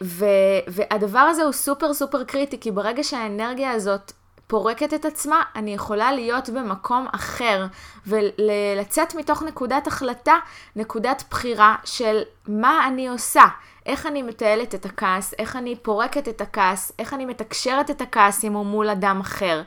ו- 0.02 0.26
והדבר 0.68 1.18
הזה 1.18 1.42
הוא 1.42 1.52
סופר 1.52 1.94
סופר 1.94 2.24
קריטי, 2.24 2.60
כי 2.60 2.70
ברגע 2.70 3.04
שהאנרגיה 3.04 3.70
הזאת 3.70 4.12
פורקת 4.46 4.94
את 4.94 5.04
עצמה, 5.04 5.42
אני 5.56 5.74
יכולה 5.74 6.12
להיות 6.12 6.48
במקום 6.48 7.06
אחר 7.14 7.66
ולצאת 8.06 9.14
מתוך 9.14 9.42
נקודת 9.42 9.86
החלטה, 9.86 10.34
נקודת 10.76 11.24
בחירה 11.30 11.76
של 11.84 12.22
מה 12.48 12.86
אני 12.88 13.08
עושה, 13.08 13.44
איך 13.86 14.06
אני 14.06 14.22
מתעלת 14.22 14.74
את 14.74 14.84
הכעס, 14.84 15.34
איך 15.38 15.56
אני 15.56 15.76
פורקת 15.76 16.28
את 16.28 16.40
הכעס, 16.40 16.92
איך 16.98 17.14
אני 17.14 17.26
מתקשרת 17.26 17.90
את 17.90 18.00
הכעס 18.00 18.44
אם 18.44 18.52
הוא 18.52 18.66
מול 18.66 18.88
אדם 18.88 19.20
אחר. 19.20 19.62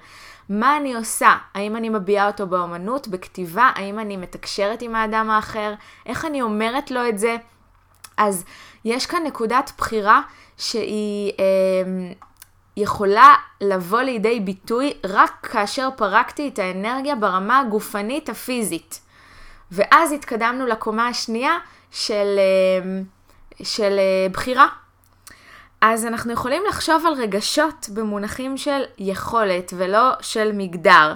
מה 0.50 0.78
אני 0.78 0.96
עושה? 0.96 1.36
האם 1.54 1.76
אני 1.76 1.90
מביעה 1.90 2.28
אותו 2.28 2.48
באמנות, 2.48 3.08
בכתיבה? 3.08 3.72
האם 3.76 4.00
אני 4.00 4.18
מתקשרת 4.18 4.82
עם 4.82 4.96
האדם 4.96 5.30
האחר? 5.30 5.74
איך 6.06 6.26
אני 6.26 6.42
אומרת 6.42 6.92
לו 6.92 7.10
את 7.10 7.20
זה? 7.20 7.36
אז 8.18 8.46
יש 8.86 9.06
כאן 9.06 9.24
נקודת 9.26 9.72
בחירה 9.78 10.22
שהיא 10.58 11.32
אה, 11.40 12.14
יכולה 12.78 13.34
לבוא 13.62 14.02
לידי 14.02 14.40
ביטוי 14.40 14.94
רק 15.04 15.48
כאשר 15.52 15.90
פרקתי 15.96 16.48
את 16.48 16.60
האנרגיה 16.60 17.16
ברמה 17.16 17.60
הגופנית 17.60 18.30
הפיזית. 18.30 19.00
ואז 19.72 20.12
התקדמנו 20.12 20.68
לקומה 20.68 21.08
השנייה 21.08 21.58
של, 21.92 22.40
אה, 22.40 23.02
של 23.64 24.00
אה, 24.00 24.30
בחירה. 24.32 24.68
אז 25.82 26.06
אנחנו 26.06 26.34
יכולים 26.34 26.64
לחשוב 26.70 27.06
על 27.06 27.14
רגשות 27.14 27.90
במונחים 27.94 28.58
של 28.58 28.82
יכולת 28.98 29.74
ולא 29.78 30.10
של 30.22 30.52
מגדר. 30.54 31.14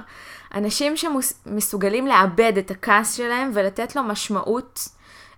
אנשים 0.53 0.93
שמסוגלים 0.97 2.07
לעבד 2.07 2.57
את 2.57 2.71
הכעס 2.71 3.15
שלהם 3.15 3.51
ולתת 3.53 3.95
לו 3.95 4.03
משמעות, 4.03 4.87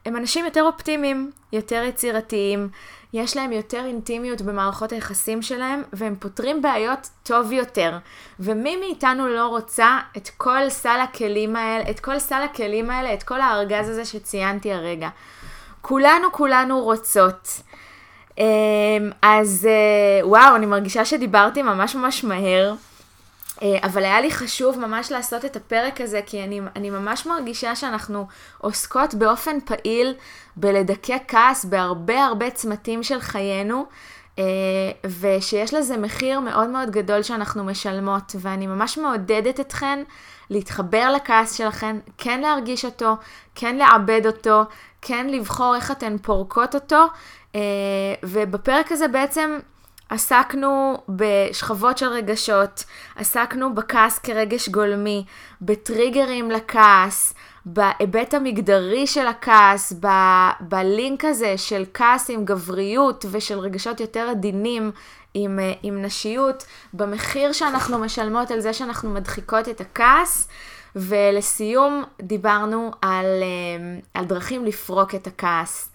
הם 0.06 0.16
אנשים 0.16 0.46
יותר 0.46 0.64
אופטימיים, 0.64 1.32
יותר 1.54 1.84
יצירתיים, 1.88 2.70
יש 3.14 3.38
להם 3.38 3.52
יותר 3.52 3.86
אינטימיות 3.86 4.42
במערכות 4.42 4.92
היחסים 4.92 5.42
שלהם, 5.42 5.82
והם 5.94 6.16
פותרים 6.20 6.62
בעיות 6.62 7.10
טוב 7.24 7.52
יותר. 7.52 7.98
ומי 8.40 8.76
מאיתנו 8.76 9.28
לא 9.28 9.48
רוצה 9.48 10.00
את 10.18 10.30
כל 10.38 10.70
סל 10.70 11.00
הכלים 11.04 11.56
האלה, 11.56 11.90
את 11.90 12.00
כל 12.00 12.20
סל 12.20 12.42
הכלים 12.42 12.90
האלה, 12.90 13.14
את 13.14 13.24
כל 13.24 13.42
הארגז 13.42 13.90
הזה 13.90 14.06
שציינתי 14.06 14.74
הרגע. 14.74 15.10
כולנו 15.82 16.32
כולנו 16.32 16.84
רוצות. 16.84 17.62
אמ, 18.38 18.44
אז 19.22 19.68
אה, 19.70 20.28
וואו, 20.28 20.56
אני 20.56 20.66
מרגישה 20.66 21.06
שדיברתי 21.06 21.62
ממש 21.62 21.96
ממש 21.96 22.24
מהר, 22.24 22.74
אבל 23.62 24.04
היה 24.04 24.22
לי 24.22 24.32
חשוב 24.32 24.80
ממש 24.80 25.12
לעשות 25.12 25.45
את 25.45 25.56
הפרק 25.56 26.02
הזה, 26.02 26.22
כי 26.26 26.43
אני, 26.43 26.62
אני 26.76 26.89
ממש 26.89 27.26
מרגישה 27.26 27.76
שאנחנו 27.76 28.28
עוסקות 28.58 29.13
באופן 29.13 29.60
פעיל 29.60 30.13
בלדכא 30.56 31.17
כעס 31.28 31.65
בהרבה 31.65 32.24
הרבה 32.24 32.50
צמתים 32.50 33.04
של 33.04 33.19
חיינו. 33.19 33.86
אה, 34.39 34.43
ושיש 35.19 35.74
לזה 35.74 35.98
מחיר 35.98 36.39
מאוד 36.39 36.69
מאוד 36.69 36.89
גדול 36.89 37.24
שאנחנו 37.24 37.63
משלמות, 37.63 38.36
ואני 38.39 38.67
ממש 38.67 38.98
מעודדת 38.98 39.60
אתכן 39.60 40.04
להתחבר 40.50 41.12
לכעס 41.15 41.58
שלכן, 41.58 41.95
כן 42.17 42.39
להרגיש 42.41 42.86
אותו, 42.86 43.15
כן 43.56 43.76
לעבד 43.76 44.22
אותו, 44.26 44.62
כן 45.02 45.28
לבחור 45.28 45.76
איך 45.76 45.91
אתן 45.91 46.17
פורקות 46.17 46.76
אותו, 46.76 47.06
אה, 47.56 47.62
ובפרק 48.24 48.91
הזה 48.91 49.08
בעצם 49.08 49.60
עסקנו 50.10 50.98
בשכבות 51.10 51.98
של 51.98 52.08
רגשות, 52.08 52.84
עסקנו 53.15 53.76
בכעס 53.76 54.19
כרגש 54.19 54.69
גולמי, 54.69 55.26
בטריגרים 55.62 56.52
לכעס, 56.52 57.34
בהיבט 57.65 58.34
המגדרי 58.34 59.08
של 59.08 59.28
הכעס, 59.28 59.93
ב- 60.00 60.50
בלינק 60.60 61.26
הזה 61.26 61.58
של 61.58 61.86
כעס 61.93 62.30
עם 62.30 62.45
גבריות 62.45 63.26
ושל 63.32 63.60
רגשות 63.60 64.00
יותר 64.00 64.30
עדינים 64.30 64.91
עם, 65.34 65.60
אה, 65.60 65.74
עם 65.84 66.02
נשיות, 66.02 66.65
במחיר 66.93 67.52
שאנחנו 67.52 68.00
משלמות 68.00 68.52
על 68.52 68.60
זה 68.60 68.74
שאנחנו 68.74 69.10
מדחיקות 69.10 69.69
את 69.69 69.82
הכעס. 69.82 70.48
ולסיום 70.95 72.04
דיברנו 72.22 72.91
על, 73.02 73.26
אה, 73.26 74.00
על 74.13 74.26
דרכים 74.26 74.65
לפרוק 74.65 75.15
את 75.15 75.28
הכעס. 75.28 75.89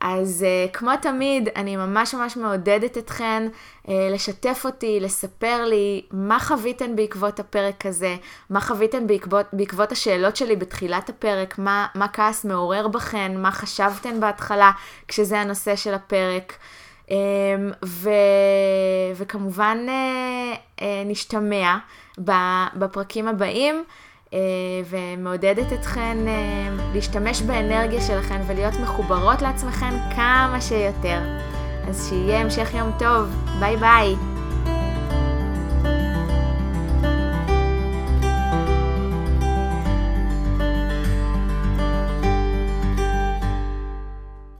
אז 0.00 0.46
uh, 0.46 0.72
כמו 0.72 0.90
תמיד, 1.02 1.48
אני 1.56 1.76
ממש 1.76 2.14
ממש 2.14 2.36
מעודדת 2.36 2.98
אתכן 2.98 3.48
uh, 3.86 3.90
לשתף 4.12 4.62
אותי, 4.64 5.00
לספר 5.00 5.64
לי 5.64 6.02
מה 6.12 6.38
חוויתן 6.40 6.96
בעקבות 6.96 7.40
הפרק 7.40 7.86
הזה, 7.86 8.16
מה 8.50 8.60
חוויתן 8.60 9.06
בעקבות, 9.06 9.46
בעקבות 9.52 9.92
השאלות 9.92 10.36
שלי 10.36 10.56
בתחילת 10.56 11.08
הפרק, 11.08 11.58
מה, 11.58 11.86
מה 11.94 12.08
כעס 12.08 12.44
מעורר 12.44 12.88
בכן, 12.88 13.32
מה 13.36 13.52
חשבתן 13.52 14.20
בהתחלה 14.20 14.70
כשזה 15.08 15.40
הנושא 15.40 15.76
של 15.76 15.94
הפרק. 15.94 16.52
Um, 17.06 17.12
ו, 17.84 18.10
וכמובן 19.16 19.78
uh, 19.86 20.80
uh, 20.80 20.82
נשתמע 21.06 21.76
בפרקים 22.74 23.28
הבאים. 23.28 23.84
אה, 24.34 24.38
ומעודדת 24.90 25.72
אתכן 25.72 26.16
אה, 26.28 26.68
להשתמש 26.94 27.42
באנרגיה 27.42 28.00
שלכן 28.00 28.40
ולהיות 28.46 28.74
מחוברות 28.82 29.42
לעצמכן 29.42 29.94
כמה 30.16 30.58
שיותר. 30.60 31.20
אז 31.88 32.08
שיהיה 32.08 32.40
המשך 32.40 32.74
יום 32.74 32.90
טוב, 32.98 33.28
ביי 33.60 33.76
ביי. 33.76 34.39